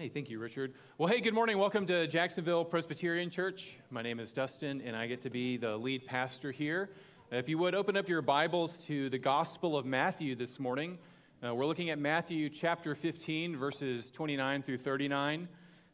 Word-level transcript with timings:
Hey, 0.00 0.08
thank 0.08 0.30
you, 0.30 0.38
Richard. 0.38 0.74
Well, 0.96 1.08
hey, 1.08 1.20
good 1.20 1.34
morning. 1.34 1.58
Welcome 1.58 1.84
to 1.86 2.06
Jacksonville 2.06 2.64
Presbyterian 2.64 3.30
Church. 3.30 3.78
My 3.90 4.00
name 4.00 4.20
is 4.20 4.30
Dustin, 4.30 4.80
and 4.82 4.94
I 4.94 5.08
get 5.08 5.20
to 5.22 5.28
be 5.28 5.56
the 5.56 5.76
lead 5.76 6.06
pastor 6.06 6.52
here. 6.52 6.90
If 7.32 7.48
you 7.48 7.58
would 7.58 7.74
open 7.74 7.96
up 7.96 8.08
your 8.08 8.22
Bibles 8.22 8.76
to 8.86 9.10
the 9.10 9.18
Gospel 9.18 9.76
of 9.76 9.84
Matthew 9.84 10.36
this 10.36 10.60
morning. 10.60 10.98
Uh, 11.44 11.52
we're 11.52 11.66
looking 11.66 11.90
at 11.90 11.98
Matthew 11.98 12.48
chapter 12.48 12.94
15, 12.94 13.56
verses 13.56 14.08
29 14.10 14.62
through 14.62 14.78
39. 14.78 15.48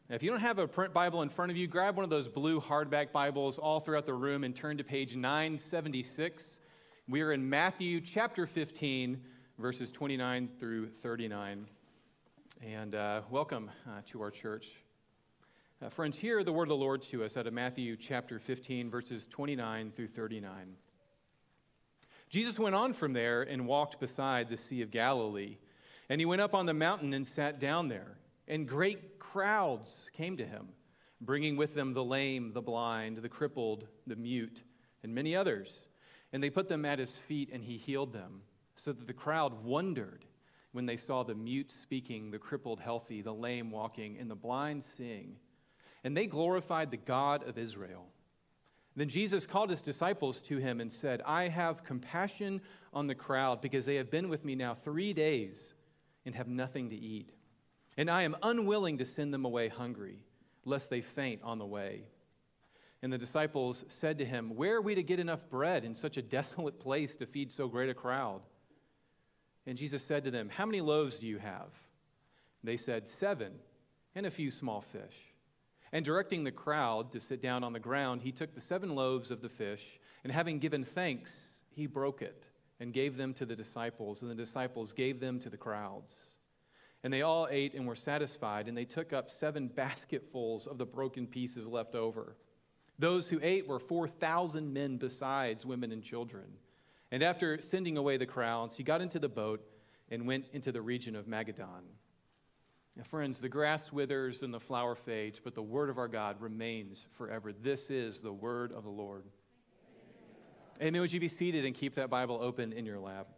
Now, 0.07 0.15
If 0.15 0.21
you 0.21 0.29
don't 0.29 0.39
have 0.39 0.59
a 0.59 0.67
print 0.67 0.93
Bible 0.93 1.23
in 1.23 1.29
front 1.29 1.49
of 1.49 1.57
you, 1.57 1.65
grab 1.65 1.95
one 1.95 2.03
of 2.03 2.11
those 2.11 2.27
blue 2.27 2.61
hardback 2.61 3.11
Bibles 3.11 3.57
all 3.57 3.79
throughout 3.79 4.05
the 4.05 4.13
room 4.13 4.43
and 4.43 4.55
turn 4.55 4.77
to 4.77 4.83
page 4.83 5.15
976. 5.15 6.59
We 7.09 7.23
are 7.23 7.31
in 7.31 7.49
Matthew 7.49 8.01
chapter 8.01 8.45
15, 8.45 9.19
verses 9.57 9.89
29 9.89 10.47
through 10.59 10.89
39 10.89 11.65
and 12.61 12.95
uh, 12.95 13.21
welcome 13.29 13.69
uh, 13.87 14.01
to 14.07 14.21
our 14.21 14.31
church. 14.31 14.69
Uh, 15.81 15.89
friends, 15.89 16.17
hear 16.17 16.43
the 16.43 16.53
word 16.53 16.63
of 16.63 16.69
the 16.69 16.75
Lord 16.75 17.01
to 17.03 17.23
us 17.23 17.37
out 17.37 17.47
of 17.47 17.53
Matthew 17.53 17.95
chapter 17.97 18.39
15, 18.39 18.89
verses 18.89 19.27
29 19.27 19.91
through 19.91 20.07
39. 20.07 20.75
Jesus 22.29 22.57
went 22.57 22.75
on 22.75 22.93
from 22.93 23.13
there 23.13 23.43
and 23.43 23.67
walked 23.67 23.99
beside 23.99 24.49
the 24.49 24.57
Sea 24.57 24.81
of 24.81 24.91
Galilee. 24.91 25.57
And 26.09 26.21
he 26.21 26.25
went 26.25 26.41
up 26.41 26.53
on 26.53 26.65
the 26.65 26.73
mountain 26.73 27.13
and 27.13 27.27
sat 27.27 27.59
down 27.59 27.87
there. 27.87 28.17
And 28.47 28.67
great 28.67 29.19
crowds 29.19 30.09
came 30.13 30.37
to 30.37 30.45
him, 30.45 30.69
bringing 31.19 31.57
with 31.57 31.73
them 31.73 31.93
the 31.93 32.03
lame, 32.03 32.53
the 32.53 32.61
blind, 32.61 33.17
the 33.17 33.29
crippled, 33.29 33.87
the 34.07 34.15
mute, 34.15 34.63
and 35.03 35.13
many 35.13 35.35
others. 35.35 35.87
And 36.31 36.41
they 36.41 36.49
put 36.49 36.67
them 36.67 36.85
at 36.85 36.99
his 36.99 37.13
feet, 37.27 37.49
and 37.51 37.63
he 37.63 37.77
healed 37.77 38.13
them, 38.13 38.41
so 38.75 38.91
that 38.93 39.07
the 39.07 39.13
crowd 39.13 39.63
wondered 39.63 40.25
when 40.75 40.85
they 40.85 40.97
saw 40.97 41.23
the 41.23 41.33
mute 41.33 41.71
speaking, 41.71 42.31
the 42.31 42.37
crippled 42.37 42.81
healthy, 42.81 43.21
the 43.21 43.33
lame 43.33 43.71
walking, 43.71 44.17
and 44.19 44.29
the 44.29 44.35
blind 44.35 44.83
seeing. 44.83 45.37
And 46.03 46.17
they 46.17 46.27
glorified 46.27 46.91
the 46.91 46.97
God 46.97 47.47
of 47.47 47.57
Israel. 47.57 48.07
Then 48.93 49.07
Jesus 49.07 49.45
called 49.45 49.69
his 49.69 49.79
disciples 49.79 50.41
to 50.41 50.57
him 50.57 50.81
and 50.81 50.91
said, 50.91 51.21
I 51.25 51.47
have 51.47 51.85
compassion 51.85 52.59
on 52.93 53.07
the 53.07 53.15
crowd 53.15 53.61
because 53.61 53.85
they 53.85 53.95
have 53.95 54.11
been 54.11 54.27
with 54.27 54.43
me 54.43 54.53
now 54.53 54.73
three 54.75 55.13
days 55.13 55.73
and 56.25 56.35
have 56.35 56.49
nothing 56.49 56.89
to 56.89 56.95
eat. 56.97 57.29
And 57.95 58.09
I 58.09 58.23
am 58.23 58.35
unwilling 58.43 58.97
to 58.97 59.05
send 59.05 59.33
them 59.33 59.45
away 59.45 59.69
hungry, 59.69 60.19
lest 60.65 60.89
they 60.89 60.99
faint 60.99 61.39
on 61.41 61.57
the 61.57 61.65
way. 61.65 62.03
And 63.01 63.13
the 63.13 63.17
disciples 63.17 63.85
said 63.87 64.17
to 64.17 64.25
him, 64.25 64.57
Where 64.57 64.75
are 64.75 64.81
we 64.81 64.95
to 64.95 65.03
get 65.03 65.21
enough 65.21 65.49
bread 65.49 65.85
in 65.85 65.95
such 65.95 66.17
a 66.17 66.21
desolate 66.21 66.81
place 66.81 67.15
to 67.15 67.25
feed 67.25 67.49
so 67.49 67.69
great 67.69 67.89
a 67.89 67.93
crowd? 67.93 68.41
And 69.67 69.77
Jesus 69.77 70.03
said 70.03 70.23
to 70.25 70.31
them, 70.31 70.49
How 70.49 70.65
many 70.65 70.81
loaves 70.81 71.17
do 71.17 71.27
you 71.27 71.37
have? 71.39 71.69
They 72.63 72.77
said, 72.77 73.07
Seven, 73.07 73.53
and 74.15 74.25
a 74.25 74.31
few 74.31 74.51
small 74.51 74.81
fish. 74.81 75.15
And 75.91 76.03
directing 76.03 76.43
the 76.43 76.51
crowd 76.51 77.11
to 77.13 77.19
sit 77.19 77.41
down 77.41 77.63
on 77.63 77.73
the 77.73 77.79
ground, 77.79 78.21
he 78.21 78.31
took 78.31 78.53
the 78.53 78.61
seven 78.61 78.95
loaves 78.95 79.31
of 79.31 79.41
the 79.41 79.49
fish, 79.49 79.99
and 80.23 80.33
having 80.33 80.59
given 80.59 80.83
thanks, 80.83 81.59
he 81.71 81.87
broke 81.87 82.21
it 82.21 82.43
and 82.79 82.93
gave 82.93 83.15
them 83.15 83.33
to 83.35 83.45
the 83.45 83.55
disciples, 83.55 84.21
and 84.21 84.29
the 84.29 84.35
disciples 84.35 84.93
gave 84.93 85.19
them 85.19 85.39
to 85.39 85.49
the 85.49 85.57
crowds. 85.57 86.15
And 87.03 87.13
they 87.13 87.21
all 87.21 87.47
ate 87.49 87.75
and 87.75 87.85
were 87.85 87.95
satisfied, 87.95 88.67
and 88.67 88.77
they 88.77 88.85
took 88.85 89.13
up 89.13 89.29
seven 89.29 89.67
basketfuls 89.75 90.67
of 90.67 90.77
the 90.77 90.85
broken 90.85 91.27
pieces 91.27 91.67
left 91.67 91.95
over. 91.95 92.35
Those 92.97 93.29
who 93.29 93.39
ate 93.41 93.67
were 93.67 93.79
4,000 93.79 94.73
men 94.73 94.97
besides 94.97 95.65
women 95.65 95.91
and 95.91 96.03
children. 96.03 96.45
And 97.15 97.23
after 97.23 97.61
sending 97.61 97.95
away 97.95 98.17
the 98.17 98.25
crowds, 98.25 98.75
he 98.75 98.83
got 98.83 98.99
into 98.99 99.19
the 99.19 99.29
boat 99.29 99.65
and 100.11 100.27
went 100.27 100.47
into 100.51 100.73
the 100.73 100.81
region 100.81 101.15
of 101.15 101.27
Magadan. 101.27 101.85
Now, 102.97 103.03
friends, 103.05 103.39
the 103.39 103.47
grass 103.47 103.89
withers 103.89 104.43
and 104.43 104.53
the 104.53 104.59
flower 104.59 104.95
fades, 104.95 105.39
but 105.39 105.55
the 105.55 105.61
word 105.61 105.89
of 105.89 105.97
our 105.97 106.09
God 106.09 106.41
remains 106.41 107.05
forever. 107.17 107.53
This 107.53 107.89
is 107.89 108.19
the 108.19 108.33
word 108.33 108.73
of 108.73 108.83
the 108.83 108.89
Lord. 108.89 109.23
Amen. 110.81 110.99
Would 110.99 111.13
you 111.13 111.21
be 111.21 111.29
seated 111.29 111.63
and 111.63 111.73
keep 111.73 111.95
that 111.95 112.09
Bible 112.09 112.37
open 112.41 112.73
in 112.73 112.85
your 112.85 112.99
lap? 112.99 113.29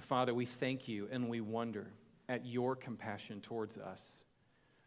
Father, 0.00 0.34
we 0.34 0.44
thank 0.44 0.88
you 0.88 1.08
and 1.12 1.28
we 1.28 1.40
wonder 1.40 1.92
at 2.28 2.44
your 2.44 2.74
compassion 2.74 3.40
towards 3.40 3.78
us, 3.78 4.04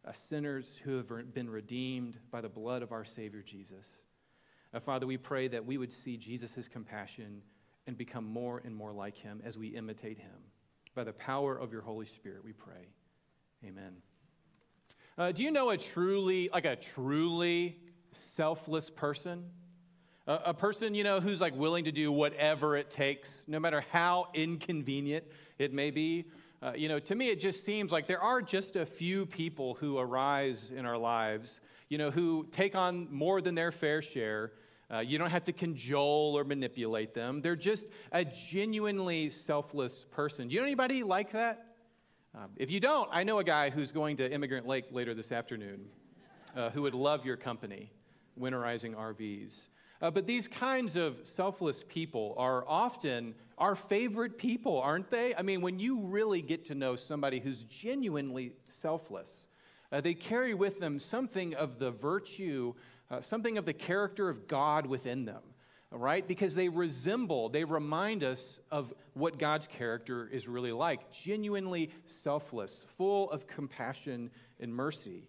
as 0.04 0.18
sinners 0.18 0.82
who 0.84 0.98
have 0.98 1.34
been 1.34 1.50
redeemed 1.50 2.20
by 2.30 2.42
the 2.42 2.50
blood 2.50 2.82
of 2.82 2.92
our 2.92 3.06
Savior 3.06 3.42
Jesus. 3.42 3.88
Uh, 4.74 4.82
Father, 4.82 5.08
we 5.08 5.16
pray 5.16 5.48
that 5.48 5.66
we 5.66 5.78
would 5.78 5.94
see 5.94 6.18
Jesus' 6.18 6.68
compassion 6.68 7.42
and 7.88 7.98
become 7.98 8.26
more 8.26 8.62
and 8.64 8.76
more 8.76 8.92
like 8.92 9.18
him 9.18 9.42
as 9.44 9.58
we 9.58 9.68
imitate 9.70 10.18
him. 10.18 10.32
By 10.96 11.04
the 11.04 11.14
power 11.14 11.58
of 11.58 11.72
your 11.72 11.82
Holy 11.82 12.06
Spirit, 12.06 12.44
we 12.44 12.54
pray. 12.54 12.88
Amen. 13.66 13.96
Uh, 15.18 15.32
do 15.32 15.44
you 15.44 15.52
know 15.52 15.70
a 15.70 15.78
truly, 15.78 16.50
like 16.54 16.66
a 16.66 16.76
truly 16.76 17.80
selfless 18.12 18.90
person? 18.90 19.46
A, 20.28 20.40
a 20.46 20.54
person, 20.54 20.96
you 20.96 21.04
know, 21.04 21.20
who's 21.20 21.42
like 21.42 21.56
willing 21.56 21.86
to 21.86 21.92
do 21.92 22.12
whatever 22.12 22.78
it 22.78 22.90
takes, 22.90 23.44
no 23.48 23.60
matter 23.60 23.84
how 23.92 24.28
inconvenient 24.34 25.26
it 25.60 25.74
may 25.74 25.92
be. 25.92 26.26
Uh, 26.62 26.74
you 26.76 26.88
know, 26.88 27.00
to 27.00 27.16
me, 27.16 27.30
it 27.30 27.40
just 27.40 27.66
seems 27.66 27.92
like 27.92 28.08
there 28.08 28.22
are 28.22 28.42
just 28.42 28.76
a 28.76 28.86
few 28.86 29.26
people 29.26 29.74
who 29.76 29.98
arise 29.98 30.72
in 30.76 30.86
our 30.86 30.98
lives, 30.98 31.60
you 31.90 31.98
know, 31.98 32.10
who 32.10 32.48
take 32.52 32.74
on 32.74 33.08
more 33.12 33.42
than 33.42 33.54
their 33.54 33.72
fair 33.72 34.02
share 34.02 34.54
uh, 34.94 35.00
you 35.00 35.18
don't 35.18 35.32
have 35.32 35.44
to 35.46 35.54
cajole 35.54 36.38
or 36.38 36.44
manipulate 36.44 37.14
them. 37.14 37.42
They're 37.42 37.56
just 37.56 37.88
a 38.12 38.24
genuinely 38.24 39.30
selfless 39.30 40.06
person. 40.12 40.48
Do 40.48 40.56
you 40.56 40.62
know 40.62 40.66
anybody 40.66 41.04
like 41.04 41.32
that? 41.32 41.66
Um, 42.36 42.52
if 42.58 42.70
you 42.70 42.80
don't, 42.80 43.10
I 43.12 43.24
know 43.24 43.40
a 43.40 43.44
guy 43.44 43.70
who's 43.70 43.92
going 43.92 44.18
to 44.18 44.32
Emigrant 44.32 44.68
Lake 44.68 44.86
later 44.92 45.14
this 45.14 45.32
afternoon 45.32 45.86
uh, 46.56 46.70
who 46.70 46.84
would 46.84 46.94
love 46.94 47.26
your 47.26 47.38
company, 47.38 47.92
winterizing 48.40 48.96
RVs. 48.96 49.62
Uh, 50.02 50.12
but 50.12 50.28
these 50.28 50.48
kinds 50.48 50.96
of 50.96 51.18
selfless 51.24 51.84
people 51.88 52.36
are 52.38 52.68
often 52.68 53.34
our 53.58 53.76
favorite 53.76 54.38
people, 54.38 54.80
aren't 54.82 55.10
they? 55.10 55.34
I 55.36 55.42
mean, 55.42 55.62
when 55.62 55.80
you 55.80 56.02
really 56.02 56.42
get 56.42 56.66
to 56.66 56.76
know 56.76 56.96
somebody 56.96 57.40
who's 57.40 57.64
genuinely 57.64 58.54
selfless, 58.68 59.46
uh, 59.92 60.02
they 60.02 60.14
carry 60.14 60.54
with 60.54 60.80
them 60.80 61.00
something 61.00 61.54
of 61.56 61.80
the 61.80 61.92
virtue 61.92 62.74
uh, 63.14 63.22
something 63.22 63.58
of 63.60 63.66
the 63.66 63.74
character 63.74 64.28
of 64.28 64.48
God 64.48 64.88
within 64.88 65.26
them, 65.26 65.42
right? 65.92 66.28
Because 66.28 66.56
they 66.56 66.68
resemble, 66.68 67.50
they 67.50 67.64
remind 67.64 68.24
us 68.24 68.60
of 68.72 68.92
what 69.14 69.38
God's 69.38 69.68
character 69.68 70.28
is 70.32 70.48
really 70.48 70.72
like 70.72 71.12
genuinely 71.12 71.92
selfless, 72.08 72.86
full 72.98 73.30
of 73.30 73.46
compassion 73.46 74.32
and 74.60 74.74
mercy. 74.74 75.28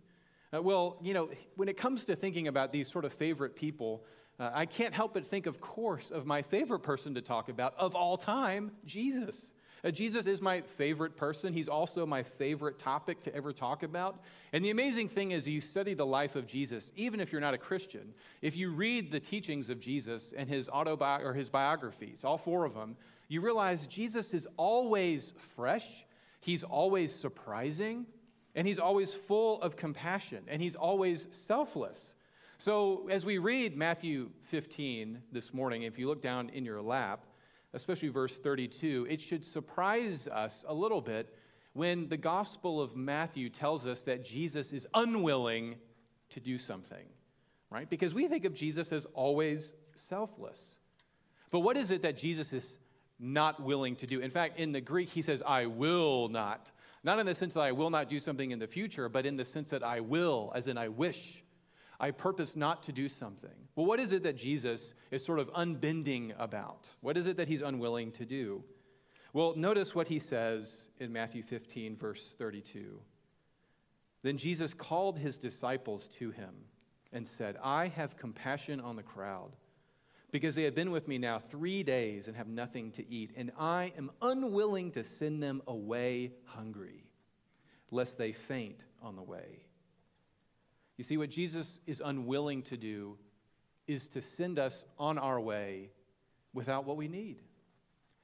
Uh, 0.55 0.63
well, 0.63 0.97
you 1.03 1.13
know, 1.13 1.29
when 1.57 1.69
it 1.69 1.77
comes 1.77 2.07
to 2.07 2.17
thinking 2.17 2.49
about 2.49 2.73
these 2.73 2.91
sort 2.91 3.05
of 3.05 3.13
favorite 3.13 3.55
people, 3.55 4.05
uh, 4.41 4.51
I 4.55 4.65
can't 4.65 4.95
help 4.95 5.13
but 5.13 5.27
think, 5.27 5.45
of 5.45 5.61
course, 5.61 6.11
of 6.11 6.25
my 6.25 6.41
favorite 6.41 6.81
person 6.81 7.15
to 7.17 7.21
talk 7.21 7.51
about 7.51 7.75
of 7.77 7.95
all 7.95 8.17
time, 8.17 8.73
Jesus. 8.87 9.53
Uh, 9.85 9.91
Jesus 9.91 10.25
is 10.25 10.41
my 10.41 10.63
favorite 10.63 11.15
person. 11.15 11.53
He's 11.53 11.69
also 11.69 12.07
my 12.07 12.23
favorite 12.23 12.79
topic 12.79 13.23
to 13.25 13.35
ever 13.35 13.53
talk 13.53 13.83
about. 13.83 14.19
And 14.53 14.65
the 14.65 14.71
amazing 14.71 15.11
thing 15.11 15.33
is, 15.33 15.47
you 15.47 15.61
study 15.61 15.93
the 15.93 16.07
life 16.07 16.37
of 16.37 16.47
Jesus, 16.47 16.91
even 16.97 17.21
if 17.21 17.31
you're 17.31 17.41
not 17.41 17.53
a 17.53 17.59
Christian, 17.59 18.15
if 18.41 18.57
you 18.57 18.71
read 18.71 19.13
the 19.13 19.21
teachings 19.21 19.69
of 19.69 19.81
Jesus 19.81 20.33
and 20.37 20.49
his 20.49 20.69
autobi- 20.69 21.23
or 21.23 21.35
his 21.35 21.51
biographies, 21.51 22.25
all 22.25 22.39
four 22.39 22.65
of 22.65 22.75
them, 22.75 22.97
you 23.29 23.43
realize 23.43 23.85
Jesus 23.87 24.33
is 24.33 24.49
always 24.57 25.33
fresh, 25.55 26.07
he's 26.41 26.63
always 26.63 27.15
surprising, 27.15 28.07
and 28.55 28.67
he's 28.67 28.79
always 28.79 29.13
full 29.13 29.61
of 29.61 29.77
compassion, 29.77 30.45
and 30.47 30.63
he's 30.63 30.77
always 30.77 31.29
selfless. 31.31 32.15
So, 32.59 33.09
as 33.11 33.27
we 33.27 33.39
read 33.39 33.77
Matthew 33.77 34.31
15 34.45 35.21
this 35.33 35.53
morning, 35.53 35.83
if 35.83 35.99
you 35.99 36.07
look 36.09 36.23
down 36.23 36.49
in 36.51 36.65
your 36.65 36.81
lap, 36.81 37.27
especially 37.75 38.09
verse 38.09 38.33
32, 38.33 39.07
it 39.11 39.21
should 39.21 39.45
surprise 39.45 40.29
us 40.29 40.65
a 40.67 40.73
little 40.75 41.01
bit 41.01 41.35
when 41.75 42.09
the 42.09 42.17
Gospel 42.17 42.81
of 42.81 42.97
Matthew 42.97 43.51
tells 43.51 43.85
us 43.85 44.01
that 44.01 44.25
Jesus 44.25 44.73
is 44.73 44.87
unwilling 44.95 45.75
to 46.31 46.41
do 46.41 46.57
something, 46.57 47.05
right? 47.71 47.91
Because 47.91 48.15
we 48.15 48.29
think 48.29 48.45
of 48.45 48.55
Jesus 48.55 48.93
as 48.93 49.07
always 49.13 49.75
selfless. 49.95 50.79
But 51.51 51.61
what 51.61 51.77
is 51.77 51.91
it 51.91 52.03
that 52.03 52.17
Jesus 52.17 52.53
is 52.53 52.77
not 53.19 53.63
willing 53.63 53.97
to 53.97 54.07
do? 54.07 54.21
In 54.21 54.31
fact, 54.31 54.59
in 54.59 54.73
the 54.73 54.81
Greek, 54.81 55.09
he 55.09 55.23
says, 55.23 55.43
I 55.45 55.67
will 55.67 56.29
not. 56.29 56.71
Not 57.03 57.19
in 57.19 57.27
the 57.27 57.35
sense 57.35 57.55
that 57.55 57.61
I 57.61 57.73
will 57.73 57.91
not 57.91 58.09
do 58.09 58.19
something 58.19 58.51
in 58.51 58.59
the 58.59 58.67
future, 58.67 59.09
but 59.09 59.27
in 59.27 59.37
the 59.37 59.45
sense 59.45 59.71
that 59.71 59.83
I 59.83 60.01
will, 60.01 60.53
as 60.55 60.69
in 60.69 60.79
I 60.79 60.89
wish. 60.89 61.43
I 62.01 62.11
purpose 62.11 62.57
not 62.57 62.83
to 62.85 62.93
do 62.93 63.09
something. 63.09 63.51
Well, 63.77 63.87
what 63.87 64.01
is 64.01 64.13
it 64.13 64.23
that 64.25 64.37
Jesus 64.37 64.95
is 65.11 65.25
sort 65.25 65.39
of 65.39 65.51
unbending 65.55 66.33
about? 66.39 66.89
What 67.01 67.17
is 67.17 67.27
it 67.27 67.37
that 67.37 67.49
he's 67.49 67.63
unwilling 67.63 68.13
to 68.13 68.25
do? 68.25 68.65
Well, 69.33 69.55
notice 69.57 69.95
what 69.95 70.09
he 70.09 70.19
says 70.19 70.83
in 70.99 71.13
Matthew 71.13 71.43
15, 71.43 71.97
verse 71.97 72.35
32. 72.39 73.01
Then 74.23 74.39
Jesus 74.39 74.73
called 74.73 75.19
his 75.19 75.37
disciples 75.37 76.09
to 76.19 76.31
him 76.31 76.55
and 77.13 77.27
said, 77.27 77.57
I 77.63 77.89
have 77.89 78.17
compassion 78.17 78.81
on 78.81 78.97
the 78.97 79.03
crowd 79.03 79.57
because 80.31 80.55
they 80.55 80.65
have 80.65 80.75
been 80.75 80.91
with 80.91 81.07
me 81.07 81.19
now 81.19 81.39
three 81.39 81.83
days 81.83 82.27
and 82.27 82.37
have 82.37 82.49
nothing 82.49 82.91
to 82.93 83.09
eat, 83.09 83.33
and 83.37 83.53
I 83.59 83.93
am 83.97 84.11
unwilling 84.21 84.91
to 84.93 85.05
send 85.05 85.43
them 85.43 85.63
away 85.69 86.33
hungry 86.45 87.05
lest 87.91 88.19
they 88.19 88.33
faint 88.33 88.85
on 89.01 89.15
the 89.15 89.23
way. 89.23 89.64
You 90.97 91.05
see, 91.05 91.17
what 91.17 91.31
Jesus 91.31 91.81
is 91.87 92.03
unwilling 92.05 92.63
to 92.65 92.77
do 92.77 93.19
is 93.87 94.07
to 94.09 94.23
send 94.23 94.59
us 94.59 94.85
on 94.99 95.19
our 95.19 95.41
way 95.41 95.91
without 96.53 96.85
what 96.85 96.97
we 96.97 97.09
need. 97.09 97.43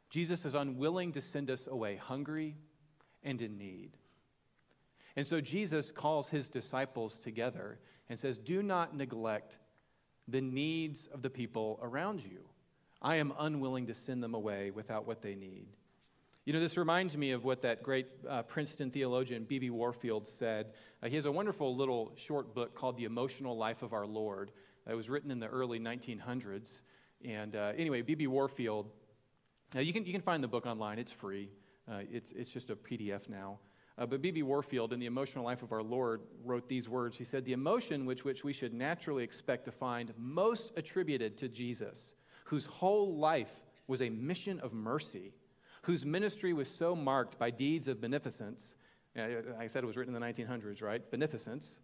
Jesus 0.09 0.45
is 0.45 0.55
unwilling 0.55 1.13
to 1.13 1.21
send 1.21 1.51
us 1.51 1.67
away 1.67 1.97
hungry 1.97 2.57
and 3.23 3.41
in 3.41 3.59
need. 3.59 3.91
And 5.17 5.27
so 5.27 5.41
Jesus 5.41 5.91
calls 5.91 6.29
his 6.29 6.49
disciples 6.49 7.15
together 7.15 7.79
and 8.09 8.19
says, 8.19 8.39
Do 8.39 8.63
not 8.63 8.97
neglect 8.97 9.57
the 10.29 10.41
needs 10.41 11.09
of 11.13 11.23
the 11.23 11.31
people 11.31 11.79
around 11.83 12.25
you. 12.25 12.45
I 13.03 13.17
am 13.17 13.33
unwilling 13.39 13.87
to 13.87 13.95
send 13.95 14.23
them 14.23 14.35
away 14.35 14.71
without 14.71 15.07
what 15.07 15.23
they 15.23 15.35
need. 15.35 15.69
You 16.47 16.55
know, 16.55 16.61
this 16.61 16.79
reminds 16.79 17.17
me 17.19 17.33
of 17.33 17.45
what 17.45 17.63
that 17.63 17.83
great 17.83 18.07
uh, 18.27 18.43
Princeton 18.43 18.91
theologian 18.91 19.45
B.B. 19.45 19.69
Warfield 19.69 20.27
said. 20.27 20.73
Uh, 21.03 21.09
he 21.09 21.17
has 21.17 21.27
a 21.27 21.33
wonderful 21.33 21.77
little 21.77 22.13
short 22.17 22.55
book 22.55 22.75
called 22.75 22.97
The 22.97 23.05
Emotional 23.05 23.59
Life 23.59 23.83
of 23.83 23.93
Our 23.93 24.07
Lord. 24.07 24.51
It 24.89 24.95
was 24.95 25.11
written 25.11 25.31
in 25.31 25.39
the 25.39 25.49
early 25.49 25.79
1900s. 25.79 26.81
And 27.23 27.55
uh, 27.55 27.73
anyway, 27.77 28.01
B.B. 28.01 28.27
Warfield, 28.27 28.89
uh, 29.77 29.81
you, 29.81 29.93
can, 29.93 30.07
you 30.07 30.13
can 30.13 30.23
find 30.23 30.43
the 30.43 30.49
book 30.49 30.65
online, 30.65 30.99
it's 30.99 31.13
free. 31.13 31.51
Uh, 31.87 32.01
it's, 32.11 32.33
it's 32.33 32.51
just 32.51 32.71
a 32.71 32.77
PDF 32.77 33.29
now. 33.29 33.59
Uh, 33.99 34.07
but 34.07 34.23
B.B. 34.23 34.43
Warfield, 34.43 34.95
in 34.95 34.99
The 34.99 35.07
Emotional 35.07 35.45
Life 35.45 35.63
of 35.63 35.73
Our 35.73 35.83
Lord, 35.83 36.23
wrote 36.43 36.71
these 36.71 36.89
words. 36.89 37.19
He 37.19 37.25
said, 37.25 37.45
The 37.45 37.53
emotion 37.53 38.07
which, 38.07 38.25
which 38.25 38.45
we 38.45 38.55
should 38.55 38.73
naturally 38.73 39.25
expect 39.25 39.67
to 39.67 39.73
find 39.73 40.15
most 40.17 40.73
attributed 40.79 41.37
to 41.37 41.49
Jesus, 41.49 42.15
whose 42.45 42.65
whole 42.65 43.19
life 43.19 43.53
was 43.89 44.01
a 44.01 44.09
mission 44.09 44.59
of 44.61 44.73
mercy, 44.73 45.35
whose 45.83 46.05
ministry 46.05 46.53
was 46.53 46.69
so 46.69 46.95
marked 46.95 47.39
by 47.39 47.51
deeds 47.51 47.89
of 47.89 48.01
beneficence. 48.01 48.75
I 49.17 49.67
said 49.67 49.83
it 49.83 49.87
was 49.87 49.97
written 49.97 50.15
in 50.15 50.21
the 50.21 50.27
1900s, 50.27 50.83
right? 50.83 51.11
Beneficence. 51.11 51.79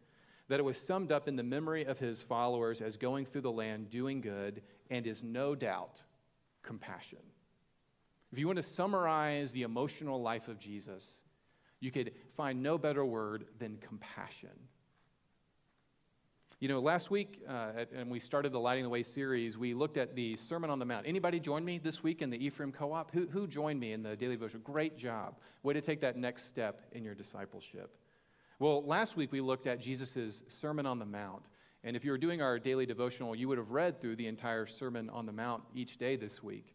That 0.48 0.60
it 0.60 0.64
was 0.64 0.78
summed 0.78 1.10
up 1.10 1.26
in 1.26 1.34
the 1.34 1.42
memory 1.42 1.84
of 1.84 1.98
his 1.98 2.20
followers 2.20 2.80
as 2.80 2.96
going 2.96 3.26
through 3.26 3.40
the 3.40 3.50
land 3.50 3.90
doing 3.90 4.20
good 4.20 4.62
and 4.90 5.06
is 5.06 5.24
no 5.24 5.54
doubt 5.54 6.02
compassion. 6.62 7.18
If 8.32 8.38
you 8.38 8.46
want 8.46 8.58
to 8.58 8.62
summarize 8.62 9.52
the 9.52 9.62
emotional 9.62 10.20
life 10.20 10.48
of 10.48 10.58
Jesus, 10.58 11.04
you 11.80 11.90
could 11.90 12.12
find 12.36 12.62
no 12.62 12.78
better 12.78 13.04
word 13.04 13.46
than 13.58 13.78
compassion. 13.78 14.50
You 16.58 16.68
know, 16.68 16.80
last 16.80 17.10
week, 17.10 17.42
uh, 17.46 17.84
and 17.94 18.10
we 18.10 18.18
started 18.18 18.50
the 18.50 18.58
Lighting 18.58 18.82
the 18.82 18.88
Way 18.88 19.02
series, 19.02 19.58
we 19.58 19.74
looked 19.74 19.98
at 19.98 20.14
the 20.16 20.36
Sermon 20.36 20.70
on 20.70 20.78
the 20.78 20.86
Mount. 20.86 21.06
Anybody 21.06 21.38
join 21.38 21.62
me 21.62 21.76
this 21.76 22.02
week 22.02 22.22
in 22.22 22.30
the 22.30 22.42
Ephraim 22.42 22.72
Co 22.72 22.94
op? 22.94 23.10
Who, 23.12 23.26
who 23.26 23.46
joined 23.46 23.78
me 23.78 23.92
in 23.92 24.02
the 24.02 24.16
daily 24.16 24.36
devotion? 24.36 24.62
Great 24.64 24.96
job. 24.96 25.34
Way 25.62 25.74
to 25.74 25.82
take 25.82 26.00
that 26.00 26.16
next 26.16 26.46
step 26.46 26.80
in 26.92 27.04
your 27.04 27.14
discipleship. 27.14 27.94
Well, 28.58 28.82
last 28.86 29.18
week 29.18 29.32
we 29.32 29.42
looked 29.42 29.66
at 29.66 29.80
Jesus' 29.80 30.44
Sermon 30.48 30.86
on 30.86 30.98
the 30.98 31.04
Mount. 31.04 31.50
And 31.84 31.94
if 31.94 32.06
you 32.06 32.10
were 32.10 32.16
doing 32.16 32.40
our 32.40 32.58
daily 32.58 32.86
devotional, 32.86 33.36
you 33.36 33.48
would 33.48 33.58
have 33.58 33.70
read 33.72 34.00
through 34.00 34.16
the 34.16 34.26
entire 34.26 34.64
Sermon 34.64 35.10
on 35.10 35.26
the 35.26 35.32
Mount 35.32 35.62
each 35.74 35.98
day 35.98 36.16
this 36.16 36.42
week. 36.42 36.74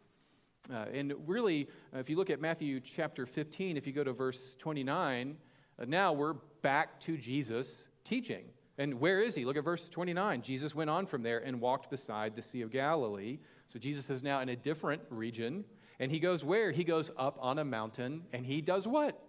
Uh, 0.72 0.86
and 0.94 1.12
really, 1.26 1.68
uh, 1.92 1.98
if 1.98 2.08
you 2.08 2.18
look 2.18 2.30
at 2.30 2.40
Matthew 2.40 2.82
chapter 2.82 3.26
15, 3.26 3.78
if 3.78 3.88
you 3.88 3.94
go 3.94 4.04
to 4.04 4.14
verse 4.14 4.56
29, 4.60 5.36
uh, 5.80 5.86
now 5.88 6.14
we're 6.14 6.36
back 6.62 7.00
to 7.00 7.18
Jesus 7.18 7.88
teaching. 8.04 8.44
And 8.82 9.00
where 9.00 9.22
is 9.22 9.36
he? 9.36 9.46
Look 9.46 9.58
at 9.58 9.64
verse 9.64 9.88
29. 9.88 10.42
Jesus 10.42 10.74
went 10.74 10.90
on 10.90 11.06
from 11.06 11.22
there 11.22 11.38
and 11.38 11.62
walked 11.62 11.92
beside 11.92 12.36
the 12.36 12.42
Sea 12.42 12.64
of 12.64 12.72
Galilee. 12.72 13.38
So 13.68 13.78
Jesus 13.78 14.10
is 14.10 14.24
now 14.24 14.40
in 14.40 14.50
a 14.50 14.56
different 14.56 15.04
region. 15.12 15.66
And 16.00 16.12
he 16.12 16.18
goes 16.18 16.44
where? 16.44 16.72
He 16.72 16.84
goes 16.84 17.12
up 17.16 17.38
on 17.40 17.60
a 17.60 17.64
mountain 17.64 18.24
and 18.34 18.44
he 18.44 18.60
does 18.60 18.88
what? 18.88 19.22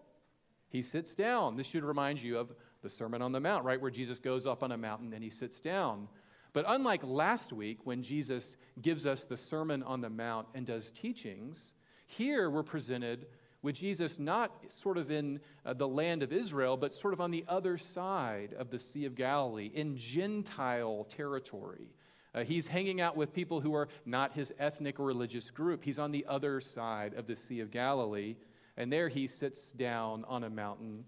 He 0.71 0.81
sits 0.81 1.15
down. 1.15 1.57
This 1.57 1.67
should 1.67 1.85
remind 1.85 2.23
you 2.23 2.39
of 2.39 2.55
the 2.81 2.89
Sermon 2.89 3.21
on 3.21 3.31
the 3.31 3.41
Mount, 3.41 3.63
right? 3.67 3.79
Where 3.79 3.91
Jesus 3.91 4.19
goes 4.19 4.47
up 4.47 4.63
on 4.63 4.73
a 4.73 4.79
mountain 4.79 5.13
and 5.13 5.23
he 5.23 5.29
sits 5.29 5.61
down. 5.61 6.09
But 6.55 6.65
unlike 6.67 7.03
last 7.05 7.53
week 7.53 7.81
when 7.85 8.03
Jesus 8.03 8.57
gives 8.81 9.05
us 9.05 9.25
the 9.25 9.37
Sermon 9.37 9.83
on 9.83 10.01
the 10.01 10.09
Mount 10.09 10.47
and 10.55 10.65
does 10.65 10.89
teachings, 10.93 11.75
here 12.07 12.49
we're 12.49 12.63
presented 12.63 13.27
with 13.62 13.76
Jesus 13.76 14.19
not 14.19 14.53
sort 14.73 14.99
of 14.99 15.11
in 15.11 15.41
uh, 15.64 15.73
the 15.73 15.87
land 15.87 16.23
of 16.23 16.32
Israel, 16.32 16.76
but 16.76 16.93
sort 16.93 17.14
of 17.14 17.20
on 17.20 17.31
the 17.31 17.44
other 17.49 17.79
side 17.79 18.55
of 18.59 18.70
the 18.70 18.79
Sea 18.79 19.05
of 19.05 19.14
Galilee, 19.14 19.70
in 19.73 19.97
Gentile 19.97 21.05
territory. 21.05 21.88
Uh, 22.35 22.44
he's 22.44 22.67
hanging 22.67 23.00
out 23.00 23.17
with 23.17 23.32
people 23.32 23.61
who 23.61 23.75
are 23.75 23.88
not 24.05 24.32
his 24.32 24.53
ethnic 24.59 24.99
or 24.99 25.05
religious 25.05 25.50
group. 25.50 25.85
He's 25.85 25.99
on 25.99 26.11
the 26.11 26.25
other 26.29 26.61
side 26.61 27.14
of 27.14 27.26
the 27.26 27.37
Sea 27.37 27.61
of 27.61 27.70
Galilee, 27.70 28.37
and 28.76 28.93
there 28.93 29.09
he 29.09 29.26
sits 29.26 29.70
down 29.73 30.25
on 30.26 30.44
a 30.44 30.50
mountain. 30.50 31.05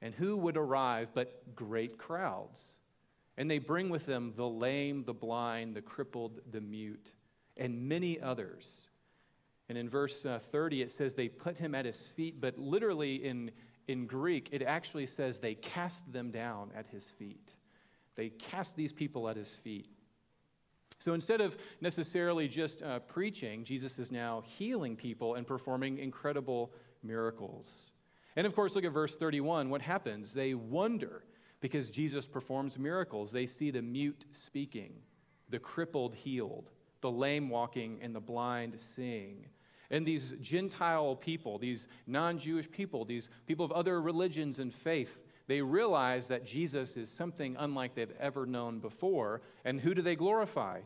And 0.00 0.14
who 0.14 0.36
would 0.36 0.56
arrive 0.56 1.08
but 1.12 1.54
great 1.54 1.98
crowds? 1.98 2.62
And 3.36 3.50
they 3.50 3.58
bring 3.58 3.90
with 3.90 4.06
them 4.06 4.32
the 4.36 4.48
lame, 4.48 5.04
the 5.04 5.12
blind, 5.12 5.74
the 5.74 5.82
crippled, 5.82 6.40
the 6.50 6.60
mute, 6.60 7.12
and 7.56 7.88
many 7.88 8.20
others. 8.20 8.66
And 9.70 9.78
in 9.78 9.88
verse 9.88 10.26
uh, 10.26 10.40
30, 10.50 10.82
it 10.82 10.90
says 10.90 11.14
they 11.14 11.28
put 11.28 11.56
him 11.56 11.76
at 11.76 11.84
his 11.84 11.96
feet, 11.96 12.40
but 12.40 12.58
literally 12.58 13.24
in, 13.24 13.52
in 13.86 14.04
Greek, 14.04 14.48
it 14.50 14.62
actually 14.62 15.06
says 15.06 15.38
they 15.38 15.54
cast 15.54 16.12
them 16.12 16.32
down 16.32 16.72
at 16.76 16.88
his 16.88 17.04
feet. 17.04 17.54
They 18.16 18.30
cast 18.30 18.74
these 18.74 18.92
people 18.92 19.28
at 19.28 19.36
his 19.36 19.50
feet. 19.50 19.86
So 20.98 21.14
instead 21.14 21.40
of 21.40 21.56
necessarily 21.80 22.48
just 22.48 22.82
uh, 22.82 22.98
preaching, 22.98 23.62
Jesus 23.62 24.00
is 24.00 24.10
now 24.10 24.42
healing 24.44 24.96
people 24.96 25.36
and 25.36 25.46
performing 25.46 25.98
incredible 25.98 26.72
miracles. 27.04 27.72
And 28.34 28.48
of 28.48 28.56
course, 28.56 28.74
look 28.74 28.84
at 28.84 28.90
verse 28.90 29.14
31. 29.14 29.70
What 29.70 29.82
happens? 29.82 30.34
They 30.34 30.54
wonder 30.54 31.22
because 31.60 31.90
Jesus 31.90 32.26
performs 32.26 32.76
miracles. 32.76 33.30
They 33.30 33.46
see 33.46 33.70
the 33.70 33.82
mute 33.82 34.24
speaking, 34.32 34.94
the 35.48 35.60
crippled 35.60 36.16
healed, 36.16 36.70
the 37.02 37.10
lame 37.10 37.48
walking, 37.48 38.00
and 38.02 38.12
the 38.12 38.20
blind 38.20 38.80
seeing. 38.80 39.46
And 39.90 40.06
these 40.06 40.34
Gentile 40.40 41.16
people, 41.16 41.58
these 41.58 41.88
non 42.06 42.38
Jewish 42.38 42.70
people, 42.70 43.04
these 43.04 43.28
people 43.46 43.64
of 43.64 43.72
other 43.72 44.00
religions 44.00 44.58
and 44.58 44.72
faith, 44.72 45.18
they 45.48 45.60
realize 45.60 46.28
that 46.28 46.46
Jesus 46.46 46.96
is 46.96 47.10
something 47.10 47.56
unlike 47.58 47.94
they've 47.94 48.14
ever 48.20 48.46
known 48.46 48.78
before. 48.78 49.42
And 49.64 49.80
who 49.80 49.94
do 49.94 50.02
they 50.02 50.14
glorify? 50.14 50.80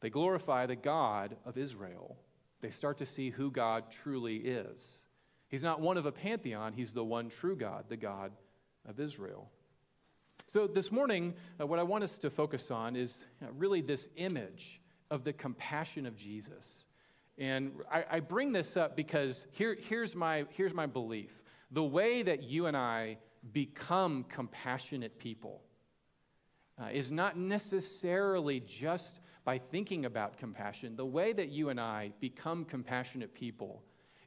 They 0.00 0.10
glorify 0.10 0.66
the 0.66 0.76
God 0.76 1.36
of 1.44 1.56
Israel. 1.56 2.16
They 2.60 2.70
start 2.70 2.98
to 2.98 3.06
see 3.06 3.30
who 3.30 3.50
God 3.50 3.84
truly 3.90 4.36
is. 4.36 5.04
He's 5.48 5.62
not 5.62 5.80
one 5.80 5.96
of 5.96 6.06
a 6.06 6.12
pantheon, 6.12 6.72
he's 6.72 6.92
the 6.92 7.04
one 7.04 7.28
true 7.28 7.54
God, 7.54 7.84
the 7.88 7.96
God 7.96 8.32
of 8.88 8.98
Israel. 8.98 9.48
So, 10.48 10.66
this 10.66 10.90
morning, 10.90 11.34
uh, 11.60 11.66
what 11.66 11.78
I 11.78 11.82
want 11.82 12.04
us 12.04 12.18
to 12.18 12.30
focus 12.30 12.70
on 12.70 12.96
is 12.96 13.24
uh, 13.42 13.46
really 13.52 13.80
this 13.80 14.08
image 14.16 14.80
of 15.10 15.24
the 15.24 15.32
compassion 15.32 16.06
of 16.06 16.16
Jesus. 16.16 16.85
And 17.38 17.72
I, 17.90 18.04
I 18.12 18.20
bring 18.20 18.52
this 18.52 18.76
up 18.76 18.96
because 18.96 19.46
here, 19.52 19.76
here's, 19.78 20.14
my, 20.14 20.46
here's 20.50 20.74
my 20.74 20.86
belief 20.86 21.42
the 21.70 21.82
way 21.82 22.22
that 22.22 22.44
you 22.44 22.66
and 22.66 22.76
I 22.76 23.18
become 23.52 24.24
compassionate 24.28 25.18
people 25.18 25.62
uh, 26.80 26.88
is 26.92 27.10
not 27.10 27.36
necessarily 27.36 28.60
just 28.60 29.20
by 29.44 29.58
thinking 29.58 30.04
about 30.04 30.38
compassion. 30.38 30.96
The 30.96 31.06
way 31.06 31.32
that 31.32 31.48
you 31.48 31.68
and 31.68 31.80
I 31.80 32.12
become 32.20 32.64
compassionate 32.64 33.34
people 33.34 33.82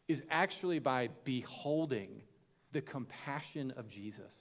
is 0.08 0.24
actually 0.30 0.80
by 0.80 1.10
beholding 1.24 2.22
the 2.72 2.82
compassion 2.82 3.72
of 3.78 3.88
Jesus. 3.88 4.34